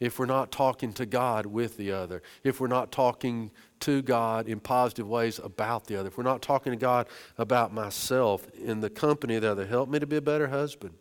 if 0.00 0.18
we're 0.18 0.26
not 0.26 0.50
talking 0.50 0.92
to 0.94 1.06
God 1.06 1.46
with 1.46 1.76
the 1.76 1.92
other? 1.92 2.22
If 2.42 2.60
we're 2.60 2.66
not 2.66 2.92
talking 2.92 3.50
to 3.80 4.02
God 4.02 4.48
in 4.48 4.60
positive 4.60 5.08
ways 5.08 5.38
about 5.42 5.86
the 5.86 5.98
other? 5.98 6.08
If 6.08 6.18
we're 6.18 6.24
not 6.24 6.42
talking 6.42 6.72
to 6.72 6.76
God 6.76 7.08
about 7.38 7.72
myself 7.72 8.46
in 8.54 8.80
the 8.80 8.90
company 8.90 9.36
of 9.36 9.42
the 9.42 9.50
other, 9.50 9.66
help 9.66 9.88
me 9.88 9.98
to 9.98 10.06
be 10.06 10.16
a 10.16 10.22
better 10.22 10.48
husband. 10.48 10.94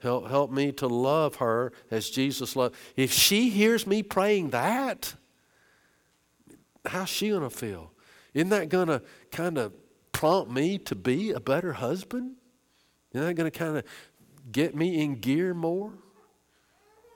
Help, 0.00 0.28
help 0.28 0.50
me 0.50 0.70
to 0.72 0.86
love 0.86 1.36
her 1.36 1.72
as 1.90 2.08
Jesus 2.08 2.54
loved. 2.54 2.76
If 2.96 3.12
she 3.12 3.50
hears 3.50 3.86
me 3.86 4.02
praying 4.02 4.50
that, 4.50 5.14
how's 6.86 7.08
she 7.08 7.30
going 7.30 7.42
to 7.42 7.50
feel? 7.50 7.92
Isn't 8.32 8.50
that 8.50 8.68
going 8.68 8.88
to 8.88 9.02
kind 9.32 9.58
of 9.58 9.72
prompt 10.12 10.52
me 10.52 10.78
to 10.78 10.94
be 10.94 11.32
a 11.32 11.40
better 11.40 11.72
husband? 11.72 12.36
Isn't 13.12 13.26
that 13.26 13.34
going 13.34 13.50
to 13.50 13.58
kind 13.58 13.76
of 13.76 13.84
get 14.52 14.74
me 14.74 15.02
in 15.02 15.16
gear 15.16 15.54
more? 15.54 15.92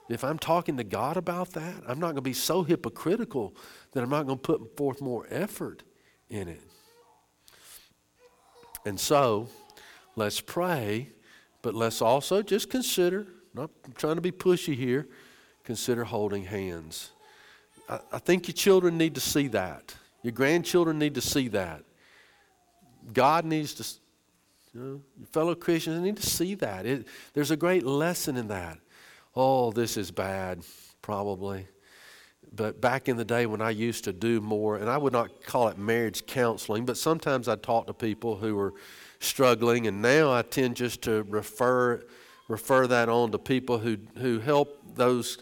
If 0.09 0.23
I'm 0.23 0.37
talking 0.37 0.77
to 0.77 0.83
God 0.83 1.17
about 1.17 1.51
that, 1.51 1.75
I'm 1.87 1.99
not 1.99 2.07
going 2.07 2.15
to 2.15 2.21
be 2.21 2.33
so 2.33 2.63
hypocritical 2.63 3.55
that 3.93 4.03
I'm 4.03 4.09
not 4.09 4.25
going 4.25 4.37
to 4.37 4.41
put 4.41 4.75
forth 4.75 5.01
more 5.01 5.25
effort 5.29 5.83
in 6.29 6.47
it. 6.47 6.61
And 8.85 8.99
so, 8.99 9.47
let's 10.15 10.41
pray, 10.41 11.09
but 11.61 11.73
let's 11.73 12.01
also 12.01 12.41
just 12.41 12.69
consider, 12.69 13.27
not 13.53 13.69
trying 13.95 14.15
to 14.15 14.21
be 14.21 14.31
pushy 14.31 14.75
here, 14.75 15.07
consider 15.63 16.03
holding 16.03 16.43
hands. 16.43 17.11
I, 17.87 17.99
I 18.11 18.19
think 18.19 18.47
your 18.47 18.55
children 18.55 18.97
need 18.97 19.15
to 19.15 19.21
see 19.21 19.47
that. 19.49 19.95
Your 20.21 20.33
grandchildren 20.33 20.99
need 20.99 21.15
to 21.15 21.21
see 21.21 21.47
that. 21.49 21.83
God 23.13 23.45
needs 23.45 23.73
to, 23.75 23.85
you 24.73 24.79
know, 24.79 25.01
your 25.17 25.27
fellow 25.27 25.55
Christians 25.55 26.01
need 26.01 26.17
to 26.17 26.29
see 26.29 26.55
that. 26.55 26.85
It, 26.85 27.07
there's 27.33 27.51
a 27.51 27.57
great 27.57 27.85
lesson 27.85 28.35
in 28.35 28.49
that. 28.49 28.79
Oh, 29.35 29.71
this 29.71 29.97
is 29.97 30.11
bad, 30.11 30.63
probably. 31.01 31.67
But 32.55 32.79
back 32.79 33.09
in 33.09 33.17
the 33.17 33.25
day 33.25 33.47
when 33.47 33.61
I 33.61 33.71
used 33.71 34.03
to 34.03 34.13
do 34.13 34.39
more, 34.41 34.77
and 34.77 34.89
I 34.89 34.97
would 34.97 35.13
not 35.13 35.43
call 35.43 35.69
it 35.69 35.77
marriage 35.77 36.25
counseling, 36.27 36.85
but 36.85 36.97
sometimes 36.97 37.47
I'd 37.47 37.63
talk 37.63 37.87
to 37.87 37.93
people 37.93 38.35
who 38.35 38.55
were 38.55 38.73
struggling, 39.19 39.87
and 39.87 40.01
now 40.01 40.31
I 40.31 40.43
tend 40.43 40.75
just 40.75 41.01
to 41.03 41.23
refer 41.23 42.03
refer 42.49 42.85
that 42.87 43.09
on 43.09 43.31
to 43.31 43.39
people 43.39 43.79
who 43.79 43.97
who 44.17 44.39
help 44.39 44.95
those 44.95 45.39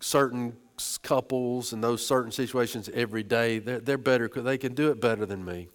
certain 0.00 0.56
couples 1.02 1.72
and 1.72 1.84
those 1.84 2.04
certain 2.04 2.32
situations 2.32 2.90
every 2.92 3.22
day. 3.22 3.60
They're, 3.60 3.78
they're 3.78 3.98
better 3.98 4.28
they 4.28 4.58
can 4.58 4.74
do 4.74 4.90
it 4.90 5.00
better 5.00 5.24
than 5.24 5.44
me. 5.44 5.68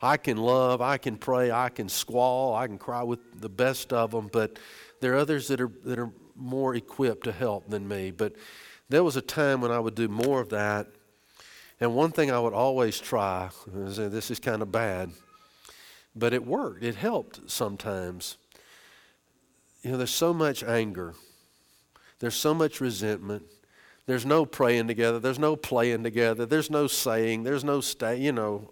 I 0.00 0.16
can 0.16 0.36
love, 0.36 0.80
I 0.80 0.98
can 0.98 1.16
pray, 1.16 1.50
I 1.50 1.68
can 1.68 1.88
squall, 1.88 2.54
I 2.54 2.66
can 2.66 2.78
cry 2.78 3.02
with 3.02 3.40
the 3.40 3.48
best 3.48 3.92
of 3.92 4.10
them, 4.10 4.28
but 4.30 4.58
there 5.00 5.14
are 5.14 5.18
others 5.18 5.48
that 5.48 5.60
are 5.60 5.70
that 5.84 5.98
are 5.98 6.10
more 6.34 6.74
equipped 6.74 7.24
to 7.24 7.32
help 7.32 7.68
than 7.68 7.86
me. 7.88 8.10
But 8.10 8.34
there 8.88 9.04
was 9.04 9.16
a 9.16 9.22
time 9.22 9.60
when 9.60 9.70
I 9.70 9.78
would 9.78 9.94
do 9.94 10.08
more 10.08 10.40
of 10.40 10.50
that. 10.50 10.86
And 11.80 11.94
one 11.94 12.10
thing 12.10 12.30
I 12.30 12.38
would 12.38 12.54
always 12.54 12.98
try, 12.98 13.50
this 13.66 14.30
is 14.30 14.40
kind 14.40 14.62
of 14.62 14.72
bad, 14.72 15.10
but 16.14 16.32
it 16.32 16.46
worked. 16.46 16.82
It 16.82 16.94
helped 16.94 17.50
sometimes. 17.50 18.38
You 19.82 19.90
know, 19.90 19.98
there's 19.98 20.10
so 20.10 20.32
much 20.32 20.64
anger, 20.64 21.14
there's 22.18 22.34
so 22.34 22.54
much 22.54 22.80
resentment. 22.80 23.44
There's 24.06 24.24
no 24.24 24.46
praying 24.46 24.86
together. 24.86 25.18
There's 25.18 25.38
no 25.38 25.56
playing 25.56 26.04
together. 26.04 26.46
There's 26.46 26.70
no 26.70 26.86
saying. 26.86 27.42
There's 27.42 27.64
no 27.64 27.80
stay. 27.80 28.20
You 28.20 28.30
know, 28.30 28.70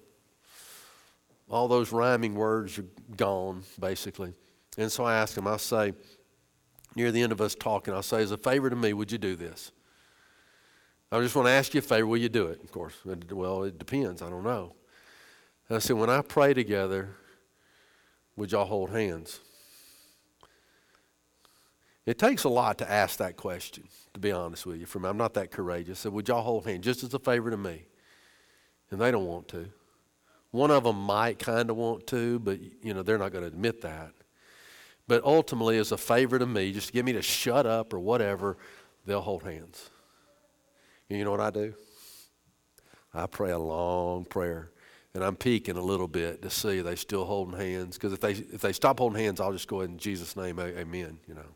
all 1.50 1.66
those 1.66 1.90
rhyming 1.90 2.36
words 2.36 2.78
are 2.78 2.86
gone, 3.16 3.64
basically. 3.80 4.32
And 4.78 4.92
so 4.92 5.02
I 5.04 5.16
ask 5.16 5.36
him, 5.36 5.48
I 5.48 5.56
say, 5.56 5.92
near 6.96 7.12
the 7.12 7.22
end 7.22 7.32
of 7.32 7.40
us 7.40 7.54
talking, 7.54 7.94
I'll 7.94 8.02
say, 8.02 8.22
as 8.22 8.30
a 8.30 8.36
favor 8.36 8.70
to 8.70 8.76
me, 8.76 8.92
would 8.92 9.10
you 9.12 9.18
do 9.18 9.36
this? 9.36 9.72
I 11.12 11.20
just 11.20 11.36
want 11.36 11.46
to 11.46 11.52
ask 11.52 11.74
you 11.74 11.78
a 11.78 11.82
favor. 11.82 12.06
Will 12.06 12.18
you 12.18 12.28
do 12.28 12.46
it? 12.46 12.62
Of 12.64 12.72
course. 12.72 12.94
Well, 13.04 13.64
it 13.64 13.78
depends. 13.78 14.20
I 14.20 14.30
don't 14.30 14.42
know. 14.42 14.74
And 15.68 15.76
I 15.76 15.78
said, 15.78 15.96
when 15.96 16.10
I 16.10 16.22
pray 16.22 16.54
together, 16.54 17.10
would 18.36 18.52
y'all 18.52 18.64
hold 18.64 18.90
hands? 18.90 19.40
It 22.04 22.18
takes 22.18 22.44
a 22.44 22.48
lot 22.48 22.78
to 22.78 22.90
ask 22.90 23.18
that 23.18 23.36
question, 23.36 23.84
to 24.12 24.20
be 24.20 24.32
honest 24.32 24.66
with 24.66 24.78
you. 24.78 24.86
For 24.86 24.98
me, 24.98 25.08
I'm 25.08 25.16
not 25.16 25.34
that 25.34 25.50
courageous. 25.50 26.00
Said, 26.00 26.12
would 26.12 26.28
y'all 26.28 26.42
hold 26.42 26.66
hands 26.66 26.84
just 26.84 27.02
as 27.02 27.14
a 27.14 27.18
favor 27.18 27.50
to 27.50 27.56
me? 27.56 27.84
And 28.90 29.00
they 29.00 29.10
don't 29.10 29.26
want 29.26 29.48
to. 29.48 29.70
One 30.50 30.70
of 30.70 30.84
them 30.84 31.00
might 31.00 31.38
kind 31.38 31.70
of 31.70 31.76
want 31.76 32.06
to, 32.08 32.38
but 32.38 32.60
you 32.82 32.92
know 32.94 33.02
they're 33.02 33.18
not 33.18 33.32
going 33.32 33.42
to 33.42 33.48
admit 33.48 33.80
that. 33.80 34.12
But 35.06 35.22
ultimately, 35.24 35.78
as 35.78 35.92
a 35.92 35.98
favor 35.98 36.38
to 36.38 36.46
me, 36.46 36.72
just 36.72 36.88
to 36.88 36.92
get 36.92 37.04
me 37.04 37.12
to 37.12 37.22
shut 37.22 37.66
up 37.66 37.92
or 37.92 38.00
whatever, 38.00 38.56
they'll 39.04 39.20
hold 39.20 39.42
hands. 39.42 39.90
And 41.10 41.18
you 41.18 41.24
know 41.24 41.30
what 41.30 41.40
I 41.40 41.50
do? 41.50 41.74
I 43.12 43.26
pray 43.26 43.50
a 43.50 43.58
long 43.58 44.24
prayer. 44.24 44.70
And 45.14 45.22
I'm 45.22 45.36
peeking 45.36 45.76
a 45.76 45.82
little 45.82 46.08
bit 46.08 46.42
to 46.42 46.50
see 46.50 46.80
they 46.80 46.96
still 46.96 47.24
holding 47.24 47.58
hands. 47.58 47.96
Because 47.96 48.12
if 48.12 48.20
they, 48.20 48.32
if 48.32 48.60
they 48.60 48.72
stop 48.72 48.98
holding 48.98 49.22
hands, 49.22 49.40
I'll 49.40 49.52
just 49.52 49.68
go 49.68 49.80
ahead 49.80 49.90
in 49.90 49.98
Jesus' 49.98 50.36
name, 50.36 50.58
amen, 50.58 51.18
you 51.28 51.34
know. 51.34 51.54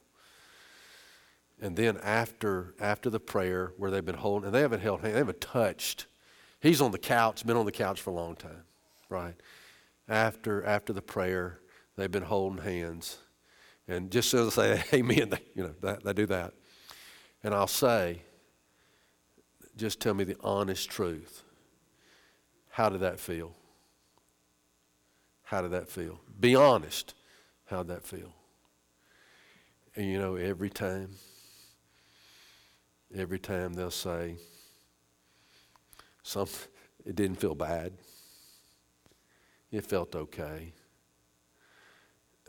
And 1.61 1.74
then 1.76 1.98
after, 2.04 2.74
after 2.78 3.11
the 3.11 3.18
prayer 3.18 3.72
where 3.76 3.90
they've 3.90 4.04
been 4.04 4.14
holding, 4.14 4.46
and 4.46 4.54
they 4.54 4.61
haven't 4.61 4.80
held 4.80 5.00
hands, 5.00 5.14
they 5.14 5.18
haven't 5.18 5.40
touched. 5.40 6.06
He's 6.61 6.80
on 6.80 6.92
the 6.92 6.98
couch, 6.98 7.44
been 7.44 7.56
on 7.56 7.66
the 7.66 7.72
couch 7.72 8.00
for 8.00 8.11
a 8.11 8.14
long 8.14 8.37
time, 8.37 8.62
right? 9.08 9.34
After, 10.08 10.64
after 10.64 10.92
the 10.92 11.02
prayer, 11.02 11.58
they've 11.96 12.11
been 12.11 12.22
holding 12.22 12.62
hands. 12.62 13.18
And 13.88 14.11
just 14.11 14.33
as 14.35 14.59
I 14.59 14.77
say 14.77 14.85
amen, 14.98 15.31
they, 15.31 15.40
you 15.55 15.64
know, 15.64 15.74
they, 15.81 15.96
they 16.05 16.12
do 16.12 16.27
that. 16.27 16.53
And 17.42 17.55
I'll 17.55 17.66
say, 17.66 18.22
just 19.77 20.01
tell 20.01 20.14
me 20.14 20.24
the 20.24 20.37
honest 20.42 20.90
truth. 20.90 21.42
How 22.68 22.88
did 22.88 23.01
that 23.01 23.18
feel? 23.18 23.55
How 25.44 25.62
did 25.62 25.70
that 25.70 25.88
feel? 25.88 26.20
Be 26.38 26.55
honest. 26.55 27.14
How 27.66 27.79
did 27.79 27.88
that 27.88 28.07
feel? 28.07 28.35
And 29.96 30.07
you 30.07 30.18
know, 30.18 30.37
every 30.37 30.70
time, 30.70 31.11
every 33.14 33.38
time 33.38 33.72
they'll 33.72 33.90
say, 33.90 34.37
some, 36.22 36.48
it 37.07 37.16
didn't 37.16 37.40
feel 37.40 37.55
bad. 37.55 37.92
It 39.70 39.87
felt 39.87 40.14
okay. 40.14 40.72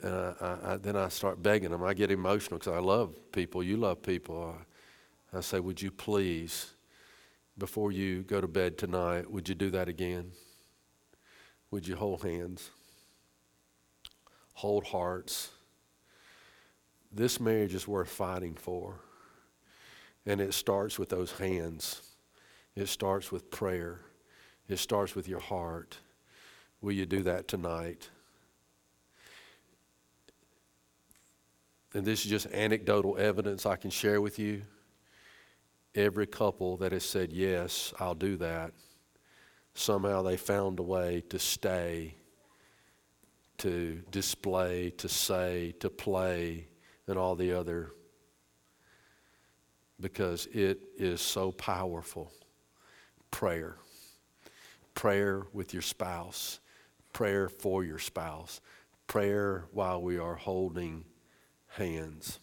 And 0.01 0.13
I, 0.13 0.33
I, 0.41 0.73
I, 0.73 0.77
then 0.77 0.95
I 0.95 1.09
start 1.09 1.41
begging 1.41 1.71
them. 1.71 1.83
I 1.83 1.93
get 1.93 2.11
emotional 2.11 2.59
because 2.59 2.73
I 2.73 2.79
love 2.79 3.31
people. 3.31 3.63
You 3.63 3.77
love 3.77 4.01
people. 4.01 4.55
I, 5.33 5.37
I 5.37 5.41
say, 5.41 5.59
Would 5.59 5.81
you 5.81 5.91
please 5.91 6.73
before 7.59 7.91
you 7.91 8.23
go 8.23 8.39
to 8.39 8.47
bed 8.47 8.77
tonight, 8.77 9.29
would 9.29 9.49
you 9.49 9.53
do 9.53 9.69
that 9.71 9.89
again? 9.89 10.31
Would 11.71 11.87
you 11.87 11.95
hold 11.95 12.23
hands? 12.23 12.71
Hold 14.53 14.85
hearts. 14.85 15.49
This 17.11 17.39
marriage 17.39 17.75
is 17.75 17.87
worth 17.87 18.09
fighting 18.09 18.55
for. 18.55 18.95
And 20.25 20.39
it 20.41 20.53
starts 20.53 20.97
with 20.97 21.09
those 21.09 21.33
hands. 21.33 22.01
It 22.75 22.87
starts 22.87 23.31
with 23.31 23.51
prayer. 23.51 23.99
It 24.67 24.79
starts 24.79 25.15
with 25.15 25.27
your 25.27 25.39
heart. 25.39 25.97
Will 26.81 26.93
you 26.93 27.05
do 27.05 27.23
that 27.23 27.47
tonight? 27.47 28.09
And 31.93 32.05
this 32.05 32.23
is 32.23 32.29
just 32.29 32.45
anecdotal 32.47 33.17
evidence 33.17 33.65
I 33.65 33.75
can 33.75 33.89
share 33.89 34.21
with 34.21 34.37
you 34.37 34.61
every 35.95 36.27
couple 36.27 36.77
that 36.77 36.91
has 36.91 37.03
said, 37.03 37.33
Yes, 37.33 37.93
I'll 37.99 38.15
do 38.15 38.37
that, 38.37 38.71
somehow 39.73 40.21
they 40.21 40.37
found 40.37 40.79
a 40.79 40.83
way 40.83 41.23
to 41.29 41.39
stay, 41.39 42.15
to 43.57 44.01
display, 44.11 44.91
to 44.91 45.09
say, 45.09 45.73
to 45.79 45.89
play, 45.89 46.67
and 47.07 47.17
all 47.17 47.35
the 47.35 47.53
other, 47.53 47.91
because 49.99 50.47
it 50.47 50.79
is 50.97 51.21
so 51.21 51.51
powerful. 51.51 52.31
Prayer. 53.31 53.77
Prayer 54.93 55.43
with 55.53 55.73
your 55.73 55.81
spouse, 55.81 56.59
prayer 57.13 57.49
for 57.49 57.83
your 57.83 57.99
spouse, 57.99 58.61
prayer 59.07 59.65
while 59.71 60.01
we 60.01 60.17
are 60.19 60.35
holding 60.35 61.03
hands. 61.69 62.39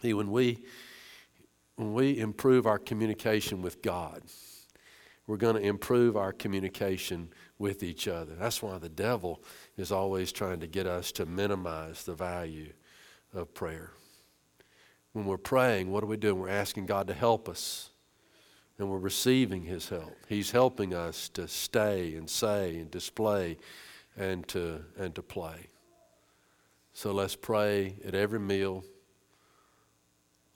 See, 0.00 0.14
when 0.14 0.30
we, 0.30 0.58
when 1.76 1.92
we 1.94 2.18
improve 2.18 2.66
our 2.66 2.78
communication 2.78 3.62
with 3.62 3.82
God, 3.82 4.22
we're 5.26 5.36
going 5.36 5.56
to 5.56 5.62
improve 5.62 6.16
our 6.16 6.32
communication 6.32 7.28
with 7.58 7.82
each 7.82 8.08
other. 8.08 8.34
That's 8.34 8.62
why 8.62 8.78
the 8.78 8.88
devil 8.88 9.42
is 9.76 9.92
always 9.92 10.32
trying 10.32 10.60
to 10.60 10.66
get 10.66 10.86
us 10.86 11.12
to 11.12 11.26
minimize 11.26 12.04
the 12.04 12.14
value 12.14 12.72
of 13.34 13.52
prayer. 13.52 13.90
When 15.12 15.26
we're 15.26 15.36
praying, 15.36 15.90
what 15.90 16.02
are 16.02 16.06
we 16.06 16.16
doing? 16.16 16.40
We're 16.40 16.48
asking 16.48 16.86
God 16.86 17.08
to 17.08 17.14
help 17.14 17.48
us, 17.48 17.90
and 18.78 18.88
we're 18.88 18.98
receiving 18.98 19.64
His 19.64 19.88
help. 19.88 20.16
He's 20.28 20.50
helping 20.50 20.94
us 20.94 21.28
to 21.30 21.46
stay 21.46 22.14
and 22.14 22.28
say 22.30 22.76
and 22.76 22.90
display 22.90 23.58
and 24.16 24.46
to, 24.48 24.82
and 24.98 25.14
to 25.14 25.22
play. 25.22 25.68
So 26.98 27.12
let's 27.12 27.36
pray 27.36 27.94
at 28.04 28.16
every 28.16 28.40
meal. 28.40 28.82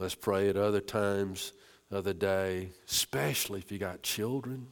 Let's 0.00 0.16
pray 0.16 0.48
at 0.48 0.56
other 0.56 0.80
times 0.80 1.52
of 1.88 2.02
the 2.02 2.14
day, 2.14 2.70
especially 2.90 3.60
if 3.60 3.70
you 3.70 3.78
got 3.78 4.02
children 4.02 4.66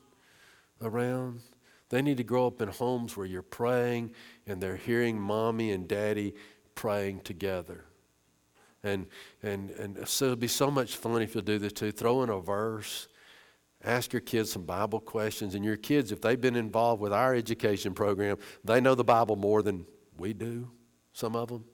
around. 0.82 1.42
They 1.88 2.02
need 2.02 2.16
to 2.16 2.24
grow 2.24 2.48
up 2.48 2.60
in 2.60 2.70
homes 2.70 3.16
where 3.16 3.24
you're 3.24 3.42
praying 3.42 4.10
and 4.48 4.60
they're 4.60 4.74
hearing 4.74 5.20
mommy 5.20 5.70
and 5.70 5.86
daddy 5.86 6.34
praying 6.74 7.20
together. 7.20 7.84
And, 8.82 9.06
and, 9.40 9.70
and 9.70 10.08
so 10.08 10.24
it'd 10.24 10.40
be 10.40 10.48
so 10.48 10.72
much 10.72 10.96
fun 10.96 11.22
if 11.22 11.36
you'll 11.36 11.44
do 11.44 11.60
this 11.60 11.72
too. 11.72 11.92
Throw 11.92 12.24
in 12.24 12.30
a 12.30 12.40
verse, 12.40 13.06
ask 13.84 14.12
your 14.12 14.22
kids 14.22 14.50
some 14.50 14.64
Bible 14.64 14.98
questions. 14.98 15.54
And 15.54 15.64
your 15.64 15.76
kids, 15.76 16.10
if 16.10 16.20
they've 16.20 16.40
been 16.40 16.56
involved 16.56 17.00
with 17.00 17.12
our 17.12 17.32
education 17.32 17.94
program, 17.94 18.38
they 18.64 18.80
know 18.80 18.96
the 18.96 19.04
Bible 19.04 19.36
more 19.36 19.62
than 19.62 19.86
we 20.18 20.32
do, 20.32 20.68
some 21.20 21.36
of 21.36 21.48
them. 21.48 21.64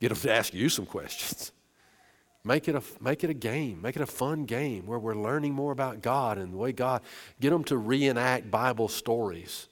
Get 0.00 0.08
them 0.08 0.18
to 0.18 0.32
ask 0.32 0.54
you 0.54 0.68
some 0.68 0.86
questions. 0.86 1.52
Make 2.44 2.66
it, 2.66 2.74
a, 2.74 2.82
make 3.00 3.22
it 3.24 3.30
a 3.30 3.34
game. 3.34 3.82
Make 3.82 3.96
it 3.96 4.02
a 4.02 4.06
fun 4.06 4.46
game 4.46 4.86
where 4.86 4.98
we're 4.98 5.14
learning 5.14 5.52
more 5.52 5.70
about 5.70 6.00
God 6.00 6.38
and 6.38 6.52
the 6.52 6.56
way 6.56 6.72
God, 6.72 7.02
get 7.40 7.50
them 7.50 7.62
to 7.64 7.76
reenact 7.76 8.50
Bible 8.50 8.88
stories. 8.88 9.68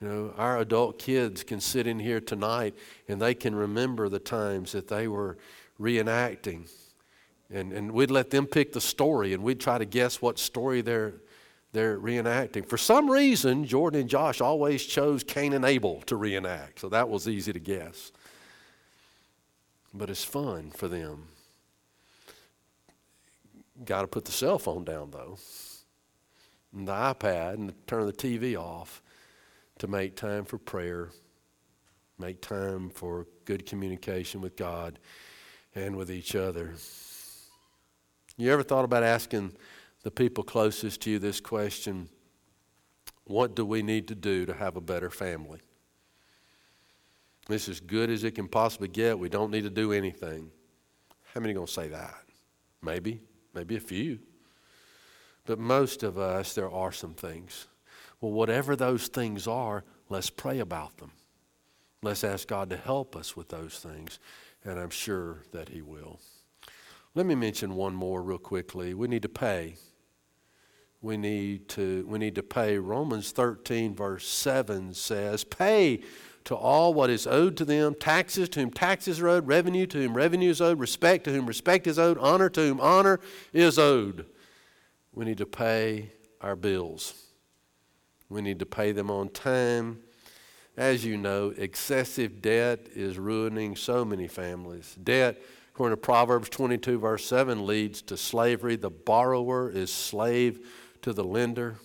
You 0.00 0.08
know, 0.08 0.34
our 0.36 0.58
adult 0.58 0.98
kids 0.98 1.44
can 1.44 1.60
sit 1.60 1.86
in 1.86 2.00
here 2.00 2.20
tonight 2.20 2.74
and 3.06 3.20
they 3.20 3.34
can 3.34 3.54
remember 3.54 4.08
the 4.08 4.18
times 4.18 4.72
that 4.72 4.88
they 4.88 5.06
were 5.06 5.38
reenacting. 5.80 6.68
And, 7.50 7.72
and 7.72 7.92
we'd 7.92 8.10
let 8.10 8.30
them 8.30 8.46
pick 8.46 8.72
the 8.72 8.80
story 8.80 9.32
and 9.32 9.42
we'd 9.42 9.60
try 9.60 9.78
to 9.78 9.84
guess 9.84 10.20
what 10.20 10.38
story 10.38 10.80
they're, 10.80 11.14
they're 11.72 11.98
reenacting. 11.98 12.66
For 12.66 12.78
some 12.78 13.10
reason, 13.10 13.64
Jordan 13.64 14.02
and 14.02 14.10
Josh 14.10 14.40
always 14.40 14.84
chose 14.84 15.22
Cain 15.22 15.52
and 15.52 15.64
Abel 15.64 16.00
to 16.02 16.16
reenact, 16.16 16.80
so 16.80 16.88
that 16.88 17.08
was 17.08 17.28
easy 17.28 17.52
to 17.52 17.60
guess. 17.60 18.10
But 19.92 20.10
it's 20.10 20.24
fun 20.24 20.70
for 20.70 20.88
them. 20.88 21.28
Got 23.84 24.02
to 24.02 24.06
put 24.06 24.24
the 24.24 24.32
cell 24.32 24.58
phone 24.58 24.84
down, 24.84 25.10
though, 25.10 25.38
and 26.74 26.88
the 26.88 26.92
iPad, 26.92 27.54
and 27.54 27.86
turn 27.86 28.06
the 28.06 28.12
TV 28.12 28.56
off 28.56 29.02
to 29.78 29.86
make 29.86 30.16
time 30.16 30.44
for 30.44 30.58
prayer, 30.58 31.10
make 32.18 32.40
time 32.40 32.90
for 32.90 33.26
good 33.44 33.66
communication 33.66 34.40
with 34.40 34.56
God 34.56 34.98
and 35.74 35.96
with 35.96 36.10
each 36.10 36.34
other. 36.34 36.74
You 38.36 38.52
ever 38.52 38.62
thought 38.62 38.84
about 38.84 39.02
asking 39.02 39.52
the 40.02 40.10
people 40.10 40.44
closest 40.44 41.02
to 41.02 41.10
you 41.10 41.18
this 41.18 41.40
question 41.40 42.08
what 43.28 43.54
do 43.54 43.64
we 43.64 43.82
need 43.82 44.08
to 44.08 44.14
do 44.14 44.46
to 44.46 44.54
have 44.54 44.76
a 44.76 44.80
better 44.80 45.10
family? 45.10 45.60
This 47.46 47.68
is 47.68 47.78
good 47.78 48.10
as 48.10 48.24
it 48.24 48.34
can 48.34 48.48
possibly 48.48 48.88
get. 48.88 49.18
We 49.18 49.28
don't 49.28 49.50
need 49.50 49.64
to 49.64 49.70
do 49.70 49.92
anything. 49.92 50.50
How 51.34 51.40
many 51.40 51.52
are 51.52 51.56
going 51.56 51.66
to 51.66 51.72
say 51.72 51.88
that? 51.88 52.24
Maybe, 52.82 53.20
maybe 53.54 53.76
a 53.76 53.80
few. 53.80 54.18
But 55.44 55.58
most 55.58 56.02
of 56.02 56.18
us, 56.18 56.54
there 56.54 56.70
are 56.70 56.92
some 56.92 57.14
things. 57.14 57.66
Well, 58.20 58.32
whatever 58.32 58.76
those 58.76 59.08
things 59.08 59.46
are, 59.46 59.84
let's 60.08 60.30
pray 60.30 60.58
about 60.58 60.96
them. 60.96 61.12
Let's 62.02 62.24
ask 62.24 62.48
God 62.48 62.70
to 62.70 62.76
help 62.76 63.14
us 63.14 63.36
with 63.36 63.48
those 63.48 63.78
things, 63.78 64.18
and 64.64 64.78
I'm 64.78 64.90
sure 64.90 65.42
that 65.52 65.68
He 65.68 65.82
will. 65.82 66.20
Let 67.18 67.26
me 67.26 67.34
mention 67.34 67.74
one 67.74 67.96
more 67.96 68.22
real 68.22 68.38
quickly. 68.38 68.94
We 68.94 69.08
need 69.08 69.22
to 69.22 69.28
pay. 69.28 69.74
We 71.02 71.16
need 71.16 71.68
to, 71.70 72.06
we 72.06 72.16
need 72.16 72.36
to 72.36 72.44
pay. 72.44 72.78
Romans 72.78 73.32
13, 73.32 73.96
verse 73.96 74.24
7 74.24 74.94
says, 74.94 75.42
Pay 75.42 76.02
to 76.44 76.54
all 76.54 76.94
what 76.94 77.10
is 77.10 77.26
owed 77.26 77.56
to 77.56 77.64
them 77.64 77.96
taxes 77.96 78.48
to 78.50 78.60
whom 78.60 78.70
taxes 78.70 79.18
are 79.18 79.26
owed, 79.26 79.48
revenue 79.48 79.84
to 79.86 79.98
whom 79.98 80.16
revenue 80.16 80.50
is 80.50 80.60
owed, 80.60 80.78
respect 80.78 81.24
to 81.24 81.32
whom 81.32 81.46
respect 81.46 81.88
is 81.88 81.98
owed, 81.98 82.18
honor 82.18 82.48
to 82.50 82.60
whom 82.60 82.80
honor 82.80 83.18
is 83.52 83.80
owed. 83.80 84.24
We 85.12 85.24
need 85.24 85.38
to 85.38 85.46
pay 85.46 86.12
our 86.40 86.54
bills. 86.54 87.14
We 88.28 88.42
need 88.42 88.60
to 88.60 88.66
pay 88.66 88.92
them 88.92 89.10
on 89.10 89.30
time. 89.30 89.98
As 90.76 91.04
you 91.04 91.16
know, 91.16 91.52
excessive 91.56 92.40
debt 92.40 92.86
is 92.94 93.18
ruining 93.18 93.74
so 93.74 94.04
many 94.04 94.28
families. 94.28 94.96
Debt, 95.02 95.42
according 95.78 95.96
to 95.96 96.02
Proverbs 96.02 96.48
22, 96.48 96.98
verse 96.98 97.24
7, 97.24 97.64
leads 97.64 98.02
to 98.02 98.16
slavery. 98.16 98.74
The 98.74 98.90
borrower 98.90 99.70
is 99.70 99.92
slave 99.92 100.68
to 101.02 101.12
the 101.12 101.22
lender. 101.22 101.76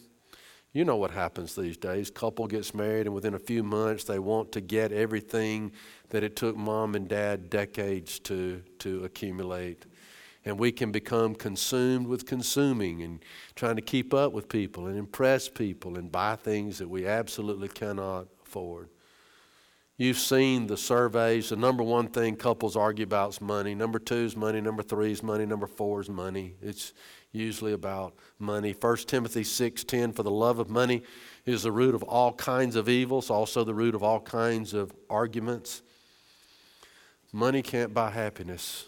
You 0.71 0.83
know 0.83 0.95
what 0.95 1.11
happens 1.11 1.53
these 1.53 1.77
days. 1.77 2.09
Couple 2.09 2.47
gets 2.47 2.73
married, 2.73 3.05
and 3.05 3.13
within 3.13 3.35
a 3.35 3.39
few 3.39 3.61
months, 3.61 4.05
they 4.05 4.17
want 4.17 4.51
to 4.53 4.61
get 4.61 4.91
everything 4.91 5.73
that 6.09 6.23
it 6.23 6.35
took 6.35 6.57
mom 6.57 6.95
and 6.95 7.07
dad 7.07 7.51
decades 7.51 8.17
to, 8.21 8.63
to 8.79 9.03
accumulate 9.03 9.85
and 10.43 10.59
we 10.59 10.73
can 10.73 10.91
become 10.91 11.35
consumed 11.35 12.05
with 12.07 12.25
consuming 12.25 13.01
and 13.03 13.23
trying 13.55 13.77
to 13.77 13.81
keep 13.81 14.13
up 14.13 14.33
with 14.33 14.49
people 14.49 14.87
and 14.87 14.97
impress 14.97 15.47
people 15.47 15.97
and 15.97 16.11
buy 16.11 16.35
things 16.35 16.79
that 16.79 16.89
we 16.89 17.07
absolutely 17.07 17.69
cannot 17.69 18.27
afford. 18.45 18.89
You've 19.97 20.17
seen 20.17 20.65
the 20.65 20.77
surveys. 20.77 21.49
The 21.49 21.55
number 21.55 21.83
one 21.83 22.07
thing 22.07 22.35
couples 22.35 22.75
argue 22.75 23.03
about 23.03 23.29
is 23.29 23.41
money. 23.41 23.75
Number 23.75 23.99
two 23.99 24.15
is 24.15 24.35
money. 24.35 24.59
Number 24.59 24.81
three 24.81 25.11
is 25.11 25.21
money. 25.21 25.45
Number 25.45 25.67
four 25.67 26.01
is 26.01 26.09
money. 26.09 26.55
It's 26.61 26.93
usually 27.31 27.73
about 27.73 28.15
money. 28.39 28.73
1 28.73 29.07
Timothy 29.07 29.43
6:10 29.43 30.11
for 30.11 30.23
the 30.23 30.31
love 30.31 30.57
of 30.57 30.69
money 30.69 31.03
is 31.45 31.63
the 31.63 31.71
root 31.71 31.93
of 31.93 32.01
all 32.03 32.33
kinds 32.33 32.75
of 32.75 32.89
evils, 32.89 33.29
also 33.29 33.63
the 33.63 33.73
root 33.73 33.93
of 33.93 34.01
all 34.01 34.19
kinds 34.19 34.73
of 34.73 34.91
arguments. 35.11 35.83
Money 37.31 37.61
can't 37.61 37.93
buy 37.93 38.09
happiness. 38.09 38.85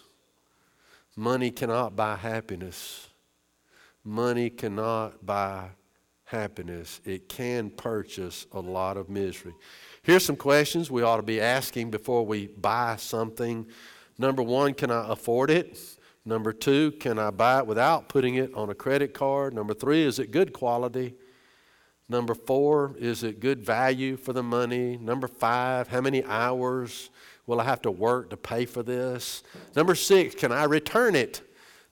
Money 1.15 1.51
cannot 1.51 1.95
buy 1.95 2.15
happiness. 2.15 3.09
Money 4.03 4.49
cannot 4.49 5.25
buy 5.25 5.69
happiness. 6.25 6.99
It 7.05 7.29
can 7.29 7.69
purchase 7.69 8.45
a 8.51 8.59
lot 8.59 8.97
of 8.97 9.09
misery. 9.09 9.53
Here's 10.05 10.23
some 10.23 10.37
questions 10.37 10.89
we 10.89 11.01
ought 11.01 11.17
to 11.17 11.23
be 11.23 11.41
asking 11.41 11.91
before 11.91 12.25
we 12.25 12.47
buy 12.47 12.95
something. 12.97 13.67
Number 14.17 14.41
one, 14.41 14.73
can 14.73 14.91
I 14.91 15.11
afford 15.11 15.51
it? 15.51 15.77
Number 16.23 16.53
two, 16.53 16.91
can 16.93 17.19
I 17.19 17.31
buy 17.31 17.59
it 17.59 17.67
without 17.67 18.07
putting 18.07 18.35
it 18.35 18.53
on 18.53 18.69
a 18.69 18.75
credit 18.75 19.13
card? 19.13 19.53
Number 19.53 19.73
three, 19.73 20.03
is 20.03 20.19
it 20.19 20.31
good 20.31 20.53
quality? 20.53 21.15
Number 22.07 22.35
four, 22.35 22.95
is 22.97 23.23
it 23.23 23.39
good 23.39 23.65
value 23.65 24.15
for 24.15 24.31
the 24.31 24.43
money? 24.43 24.97
Number 24.97 25.27
five, 25.27 25.87
how 25.87 26.01
many 26.01 26.23
hours 26.23 27.09
Will 27.47 27.61
I 27.61 27.63
have 27.65 27.81
to 27.83 27.91
work 27.91 28.31
to 28.31 28.37
pay 28.37 28.65
for 28.65 28.81
this? 28.81 29.43
Number 29.75 29.95
six, 29.95 30.33
can 30.35 30.51
I 30.51 30.63
return 30.63 31.15
it? 31.15 31.41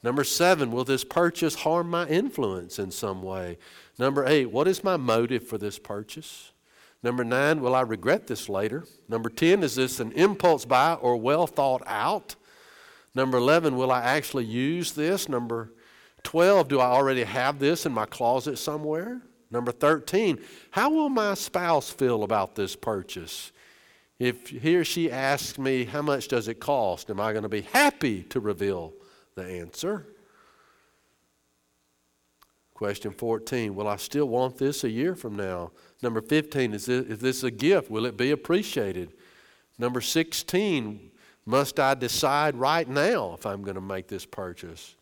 Number 0.02 0.23
seven, 0.23 0.71
will 0.71 0.84
this 0.84 1.04
purchase 1.04 1.56
harm 1.56 1.89
my 1.89 2.08
influence 2.08 2.80
in 2.80 2.91
some 2.91 3.21
way? 3.21 3.58
Number 3.99 4.26
eight, 4.26 4.47
what 4.47 4.67
is 4.67 4.84
my 4.84 4.97
motive 4.97 5.47
for 5.47 5.58
this 5.58 5.78
purchase? 5.78 6.52
Number 7.04 7.26
nine, 7.26 7.60
will 7.60 7.76
I 7.76 7.82
regret 7.82 8.28
this 8.28 8.48
later? 8.48 8.86
Number 9.10 9.30
10, 9.30 9.62
is 9.62 9.76
this 9.76 10.00
an 10.00 10.13
impulse 10.13 10.63
buy 10.63 10.94
or 10.94 11.18
well 11.18 11.46
thought 11.46 11.84
out? 11.86 12.36
Number 13.13 13.38
11, 13.38 13.76
will 13.76 13.92
I 13.92 14.02
actually 14.02 14.46
use 14.46 14.94
this? 14.94 15.28
Number 15.28 15.72
12, 16.24 16.70
do 16.70 16.80
I 16.80 16.86
already 16.86 17.26
have 17.26 17.60
this 17.60 17.86
in 17.86 17.92
my 17.92 18.06
closet 18.06 18.58
somewhere? 18.58 19.22
Number 19.52 19.74
13, 19.74 20.39
how 20.72 20.89
will 20.89 21.10
my 21.10 21.34
spouse 21.34 21.89
feel 21.89 22.24
about 22.24 22.56
this 22.56 22.76
purchase? 22.76 23.52
If 24.18 24.48
he 24.48 24.78
or 24.78 24.86
she 24.86 25.12
asks 25.12 25.60
me, 25.60 25.84
How 25.84 26.02
much 26.02 26.30
does 26.30 26.48
it 26.48 26.62
cost? 26.62 27.10
am 27.10 27.20
I 27.20 27.34
going 27.34 27.44
to 27.44 27.50
be 27.50 27.62
happy 27.62 28.24
to 28.24 28.39
reveal 28.39 28.94
the 29.36 29.44
answer? 29.44 30.08
Question 32.84 33.13
14 33.13 33.76
Will 33.76 33.88
I 33.88 33.96
still 33.96 34.26
want 34.26 34.58
this 34.58 34.84
a 34.84 34.89
year 34.89 35.15
from 35.15 35.38
now? 35.38 35.72
Number 36.02 36.19
15 36.19 36.74
Is 36.74 36.86
this, 36.88 37.06
is 37.06 37.19
this 37.19 37.41
a 37.41 37.50
gift? 37.50 37.89
Will 37.89 38.06
it 38.06 38.17
be 38.17 38.32
appreciated? 38.32 39.13
Number 39.80 40.02
16 40.02 41.10
Must 41.46 41.80
I 41.80 41.93
decide 41.93 42.58
right 42.58 42.86
now 42.86 43.36
if 43.36 43.46
I'm 43.46 43.62
going 43.62 43.76
to 43.76 43.82
make 43.82 44.10
this 44.10 44.26
purchase? 44.26 44.98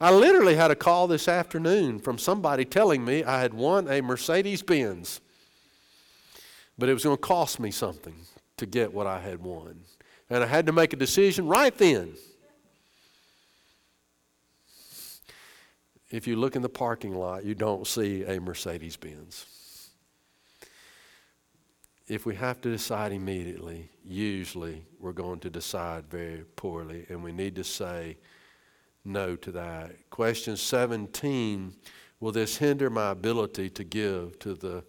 I 0.00 0.10
literally 0.10 0.56
had 0.56 0.72
a 0.72 0.74
call 0.74 1.06
this 1.06 1.28
afternoon 1.28 2.00
from 2.00 2.18
somebody 2.18 2.64
telling 2.64 3.04
me 3.04 3.22
I 3.22 3.40
had 3.40 3.54
won 3.54 3.86
a 3.88 4.00
Mercedes 4.00 4.62
Benz, 4.62 5.20
but 6.76 6.88
it 6.88 6.92
was 6.92 7.04
going 7.04 7.16
to 7.16 7.22
cost 7.22 7.60
me 7.60 7.70
something 7.70 8.16
to 8.56 8.66
get 8.66 8.92
what 8.92 9.06
I 9.06 9.20
had 9.20 9.40
won. 9.40 9.78
And 10.28 10.42
I 10.42 10.48
had 10.48 10.66
to 10.66 10.72
make 10.72 10.92
a 10.92 10.96
decision 10.96 11.46
right 11.46 11.78
then. 11.78 12.14
If 16.12 16.26
you 16.26 16.36
look 16.36 16.54
in 16.54 16.62
the 16.62 16.68
parking 16.68 17.14
lot, 17.14 17.44
you 17.44 17.54
don't 17.54 17.86
see 17.86 18.22
a 18.24 18.38
Mercedes 18.38 18.96
Benz. 18.96 19.46
If 22.06 22.26
we 22.26 22.34
have 22.34 22.60
to 22.60 22.70
decide 22.70 23.12
immediately, 23.12 23.88
usually 24.04 24.84
we're 25.00 25.12
going 25.12 25.40
to 25.40 25.50
decide 25.50 26.04
very 26.10 26.44
poorly, 26.56 27.06
and 27.08 27.22
we 27.22 27.32
need 27.32 27.56
to 27.56 27.64
say 27.64 28.18
no 29.04 29.36
to 29.36 29.52
that. 29.52 30.10
Question 30.10 30.56
17 30.56 31.74
Will 32.20 32.30
this 32.30 32.56
hinder 32.58 32.88
my 32.88 33.10
ability 33.10 33.68
to 33.70 33.82
give 33.82 34.38
to 34.38 34.54
the 34.54 34.84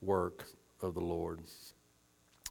work 0.00 0.44
of 0.80 0.94
the 0.94 1.00
Lord? 1.00 1.40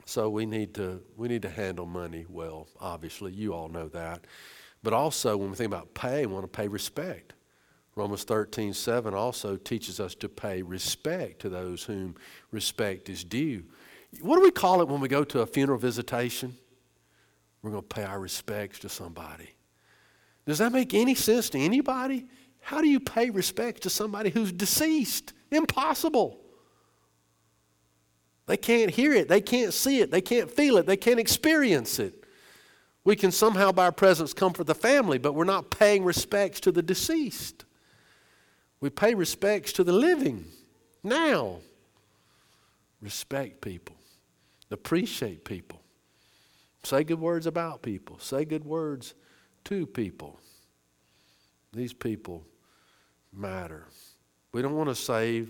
So 0.04 0.30
we 0.30 0.46
need 0.46 0.74
to 0.74 1.02
we 1.16 1.30
need 1.30 1.44
to 1.44 1.50
handle 1.50 1.86
money 1.86 2.26
well. 2.28 2.68
Obviously, 2.82 3.32
you 3.32 3.54
all 3.54 3.70
know 3.70 3.88
that. 3.90 4.26
But 4.84 4.92
also, 4.92 5.38
when 5.38 5.52
we 5.52 5.56
think 5.56 5.72
about 5.72 5.94
pay, 5.94 6.26
we 6.26 6.34
want 6.34 6.44
to 6.44 6.50
pay 6.50 6.68
respect. 6.68 7.34
Romans 7.96 8.26
13, 8.26 8.74
7 8.74 9.14
also 9.14 9.56
teaches 9.56 10.00
us 10.02 10.16
to 10.16 10.28
pay 10.28 10.62
respect 10.62 11.40
to 11.42 11.50
those 11.50 11.84
whom 11.84 12.16
respect 12.52 13.10
is 13.10 13.24
due. 13.24 13.64
What 14.22 14.36
do 14.36 14.42
we 14.42 14.52
call 14.52 14.82
it 14.82 14.88
when 14.90 15.00
we 15.00 15.08
go 15.08 15.24
to 15.24 15.42
a 15.42 15.46
funeral 15.46 15.80
visitation? 15.80 16.56
We're 17.62 17.72
going 17.72 17.84
to 17.84 17.88
pay 17.88 18.04
our 18.04 18.20
respects 18.20 18.80
to 18.80 18.90
somebody. 18.90 19.50
Does 20.46 20.58
that 20.58 20.72
make 20.72 20.94
any 20.94 21.16
sense 21.16 21.50
to 21.52 21.60
anybody? 21.60 22.26
How 22.60 22.82
do 22.82 22.88
you 22.88 23.00
pay 23.00 23.30
respect 23.30 23.84
to 23.84 23.90
somebody 23.90 24.30
who's 24.30 24.52
deceased? 24.52 25.34
Impossible. 25.50 26.42
They 28.46 28.58
can't 28.58 28.92
hear 28.92 29.14
it, 29.14 29.28
they 29.28 29.42
can't 29.42 29.74
see 29.74 30.02
it, 30.02 30.12
they 30.12 30.22
can't 30.22 30.52
feel 30.52 30.78
it, 30.78 30.86
they 30.86 30.98
can't 30.98 31.20
experience 31.20 31.98
it. 31.98 32.26
We 33.04 33.16
can 33.16 33.32
somehow, 33.32 33.72
by 33.72 33.86
our 33.86 33.92
presence, 33.92 34.34
comfort 34.34 34.66
the 34.66 34.76
family, 34.76 35.18
but 35.18 35.34
we're 35.34 35.46
not 35.46 35.72
paying 35.72 36.04
respects 36.04 36.60
to 36.62 36.72
the 36.72 36.84
deceased. 36.84 37.66
We 38.86 38.91
pay 38.91 39.15
respects 39.15 39.74
to 39.74 39.84
the 39.84 39.91
living 39.91 40.45
now. 41.02 41.58
Respect 43.02 43.60
people, 43.60 43.95
appreciate 44.69 45.43
people, 45.43 45.82
say 46.84 47.04
good 47.04 47.19
words 47.19 47.48
about 47.48 47.82
people, 47.82 48.19
say 48.19 48.45
good 48.45 48.63
words 48.63 49.15
to 49.63 49.88
people. 49.88 50.39
These 51.74 51.93
people 51.93 52.45
matter. 53.34 53.88
We 54.52 54.62
don't 54.62 54.76
want 54.76 54.89
to 54.89 54.95
save 54.95 55.50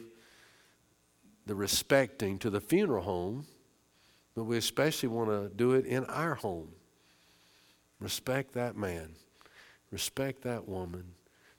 the 1.46 1.56
respecting 1.56 2.40
to 2.40 2.50
the 2.50 2.62
funeral 2.62 3.04
home, 3.04 3.46
but 4.34 4.46
we 4.46 4.56
especially 4.56 5.10
want 5.10 5.30
to 5.30 5.54
do 5.54 5.74
it 5.74 5.86
in 5.86 6.06
our 6.06 6.36
home. 6.36 6.70
Respect 8.00 8.54
that 8.54 8.78
man, 8.78 9.10
respect 9.92 10.44
that 10.44 10.70
woman, 10.70 11.04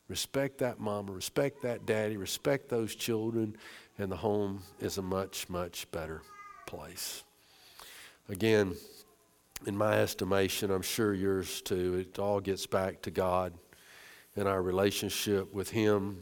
respect 0.09 0.59
that 0.59 0.79
mama, 0.79 1.13
respect 1.13 1.63
that 1.63 1.87
daddy, 1.87 2.17
respect 2.17 2.69
those 2.69 2.95
children, 2.95 3.57
and 3.99 4.11
the 4.11 4.17
home 4.17 4.63
is 4.81 4.99
a 4.99 5.03
much, 5.03 5.49
much 5.49 5.91
better 5.91 6.23
place. 6.67 7.25
Again, 8.29 8.75
in 9.67 9.77
my 9.77 9.99
estimation, 9.99 10.71
I'm 10.71 10.83
sure 10.83 11.15
yours 11.15 11.61
too, 11.63 11.95
it 11.95 12.19
all 12.19 12.41
gets 12.41 12.67
back 12.67 13.03
to 13.03 13.11
God 13.11 13.55
and 14.37 14.47
our 14.47 14.63
relationship 14.63 15.53
with 15.53 15.71
Him. 15.71 16.19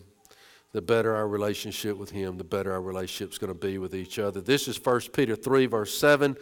The 0.73 0.83
better 0.83 1.15
our 1.15 1.29
relationship 1.29 1.97
with 1.97 2.11
Him, 2.11 2.37
the 2.37 2.45
better 2.45 2.73
our 2.73 2.83
relationship 2.83 3.33
is 3.33 3.39
going 3.39 3.53
to 3.53 3.59
be 3.59 3.79
with 3.79 3.95
each 3.95 4.19
other. 4.19 4.41
This 4.41 4.67
is 4.69 4.83
1 4.83 5.01
Peter 5.13 5.37
3, 5.37 5.67
verse 5.67 5.97
7. 5.97 6.37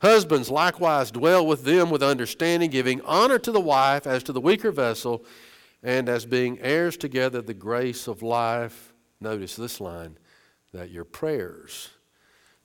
Husbands 0.00 0.50
likewise 0.50 1.10
dwell 1.10 1.46
with 1.46 1.64
them 1.64 1.90
with 1.90 2.02
understanding, 2.02 2.70
giving 2.70 3.00
honor 3.02 3.38
to 3.38 3.52
the 3.52 3.60
wife 3.60 4.06
as 4.06 4.22
to 4.24 4.32
the 4.32 4.40
weaker 4.40 4.72
vessel, 4.72 5.24
and 5.82 6.08
as 6.08 6.26
being 6.26 6.58
heirs 6.60 6.96
together 6.96 7.42
the 7.42 7.54
grace 7.54 8.06
of 8.06 8.22
life. 8.22 8.92
Notice 9.20 9.56
this 9.56 9.80
line 9.80 10.18
that 10.72 10.90
your 10.90 11.04
prayers 11.04 11.90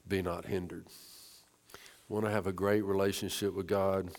be 0.08 0.22
not 0.22 0.46
hindered 0.46 0.88
want 2.10 2.26
to 2.26 2.32
have 2.32 2.48
a 2.48 2.54
great 2.54 2.84
relationship 2.86 3.54
with 3.54 3.68
God, 3.68 4.10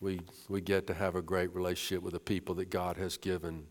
we, 0.00 0.20
we 0.48 0.60
get 0.60 0.86
to 0.86 0.94
have 0.94 1.14
a 1.14 1.22
great 1.22 1.54
relationship 1.54 2.02
with 2.02 2.14
the 2.14 2.20
people 2.20 2.54
that 2.56 2.70
God 2.70 2.96
has 2.96 3.16
given 3.16 3.66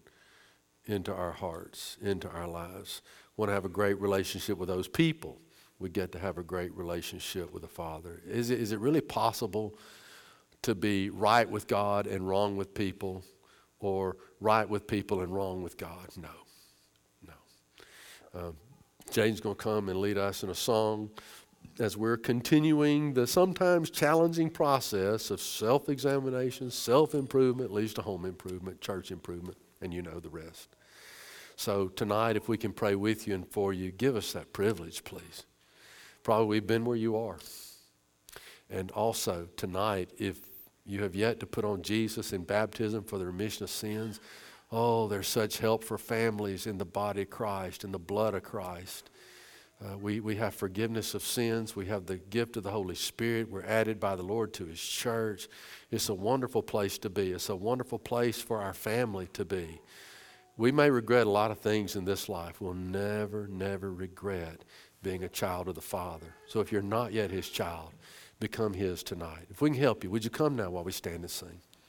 into 0.85 1.13
our 1.13 1.31
hearts, 1.31 1.97
into 2.01 2.29
our 2.29 2.47
lives. 2.47 3.01
Want 3.35 3.49
to 3.49 3.53
have 3.53 3.65
a 3.65 3.69
great 3.69 3.99
relationship 3.99 4.57
with 4.57 4.69
those 4.69 4.87
people. 4.87 5.39
We 5.79 5.89
get 5.89 6.11
to 6.13 6.19
have 6.19 6.37
a 6.37 6.43
great 6.43 6.75
relationship 6.75 7.51
with 7.51 7.61
the 7.61 7.67
Father. 7.67 8.21
Is 8.27 8.49
it, 8.49 8.59
is 8.59 8.71
it 8.71 8.79
really 8.79 9.01
possible 9.01 9.77
to 10.63 10.75
be 10.75 11.09
right 11.09 11.49
with 11.49 11.67
God 11.67 12.07
and 12.07 12.27
wrong 12.27 12.57
with 12.57 12.73
people, 12.73 13.23
or 13.79 14.17
right 14.39 14.67
with 14.67 14.87
people 14.87 15.21
and 15.21 15.33
wrong 15.33 15.63
with 15.63 15.77
God? 15.77 16.07
No. 16.15 16.29
No. 17.27 18.39
Um, 18.39 18.57
Jane's 19.11 19.39
going 19.39 19.55
to 19.55 19.61
come 19.63 19.89
and 19.89 19.99
lead 19.99 20.17
us 20.17 20.43
in 20.43 20.49
a 20.49 20.55
song 20.55 21.09
as 21.79 21.95
we're 21.95 22.17
continuing 22.17 23.13
the 23.13 23.27
sometimes 23.27 23.89
challenging 23.89 24.49
process 24.49 25.29
of 25.29 25.39
self 25.39 25.89
examination, 25.89 26.71
self 26.71 27.13
improvement 27.13 27.71
leads 27.71 27.93
to 27.95 28.01
home 28.01 28.25
improvement, 28.25 28.81
church 28.81 29.11
improvement, 29.11 29.57
and 29.81 29.93
you 29.93 30.01
know 30.01 30.19
the 30.19 30.29
rest. 30.29 30.69
So 31.55 31.87
tonight, 31.87 32.35
if 32.35 32.47
we 32.47 32.57
can 32.57 32.71
pray 32.71 32.95
with 32.95 33.27
you 33.27 33.35
and 33.35 33.47
for 33.47 33.73
you, 33.73 33.91
give 33.91 34.15
us 34.15 34.33
that 34.33 34.53
privilege, 34.53 35.03
please. 35.03 35.45
Probably 36.23 36.47
we've 36.47 36.67
been 36.67 36.85
where 36.85 36.97
you 36.97 37.17
are. 37.17 37.37
And 38.69 38.91
also 38.91 39.47
tonight, 39.55 40.11
if 40.17 40.37
you 40.87 41.03
have 41.03 41.15
yet 41.15 41.39
to 41.41 41.45
put 41.45 41.65
on 41.65 41.81
Jesus 41.81 42.33
in 42.33 42.43
baptism 42.43 43.03
for 43.03 43.17
the 43.17 43.25
remission 43.25 43.63
of 43.63 43.69
sins, 43.69 44.19
oh, 44.71 45.07
there's 45.07 45.27
such 45.27 45.59
help 45.59 45.83
for 45.83 45.97
families 45.97 46.65
in 46.65 46.77
the 46.77 46.85
body 46.85 47.23
of 47.23 47.29
Christ, 47.29 47.83
in 47.83 47.91
the 47.91 47.99
blood 47.99 48.33
of 48.33 48.43
Christ. 48.43 49.09
Uh, 49.79 49.97
we, 49.97 50.19
we 50.19 50.35
have 50.37 50.55
forgiveness 50.55 51.13
of 51.13 51.21
sins. 51.21 51.75
We 51.75 51.85
have 51.85 52.07
the 52.07 52.17
gift 52.17 52.57
of 52.57 52.63
the 52.63 52.71
Holy 52.71 52.95
Spirit. 52.95 53.49
We're 53.49 53.65
added 53.65 53.99
by 53.99 54.15
the 54.15 54.23
Lord 54.23 54.53
to 54.53 54.65
His 54.65 54.81
church. 54.81 55.47
It's 55.91 56.09
a 56.09 56.15
wonderful 56.15 56.63
place 56.63 56.97
to 56.99 57.09
be. 57.11 57.31
It's 57.31 57.49
a 57.49 57.55
wonderful 57.55 57.99
place 57.99 58.41
for 58.41 58.59
our 58.59 58.73
family 58.73 59.27
to 59.33 59.45
be. 59.45 59.79
We 60.57 60.71
may 60.71 60.89
regret 60.89 61.27
a 61.27 61.29
lot 61.29 61.51
of 61.51 61.59
things 61.59 61.95
in 61.95 62.05
this 62.05 62.27
life. 62.27 62.59
We'll 62.59 62.73
never, 62.73 63.47
never 63.47 63.93
regret 63.93 64.63
being 65.03 65.23
a 65.23 65.29
child 65.29 65.67
of 65.67 65.75
the 65.75 65.81
Father. 65.81 66.33
So 66.47 66.59
if 66.59 66.71
you're 66.71 66.81
not 66.81 67.13
yet 67.13 67.29
His 67.29 67.47
child, 67.47 67.91
become 68.39 68.73
His 68.73 69.03
tonight. 69.03 69.47
If 69.49 69.61
we 69.61 69.69
can 69.71 69.79
help 69.79 70.03
you, 70.03 70.09
would 70.11 70.23
you 70.23 70.29
come 70.29 70.55
now 70.55 70.69
while 70.69 70.83
we 70.83 70.91
stand 70.91 71.21
and 71.21 71.31
sing? 71.31 71.61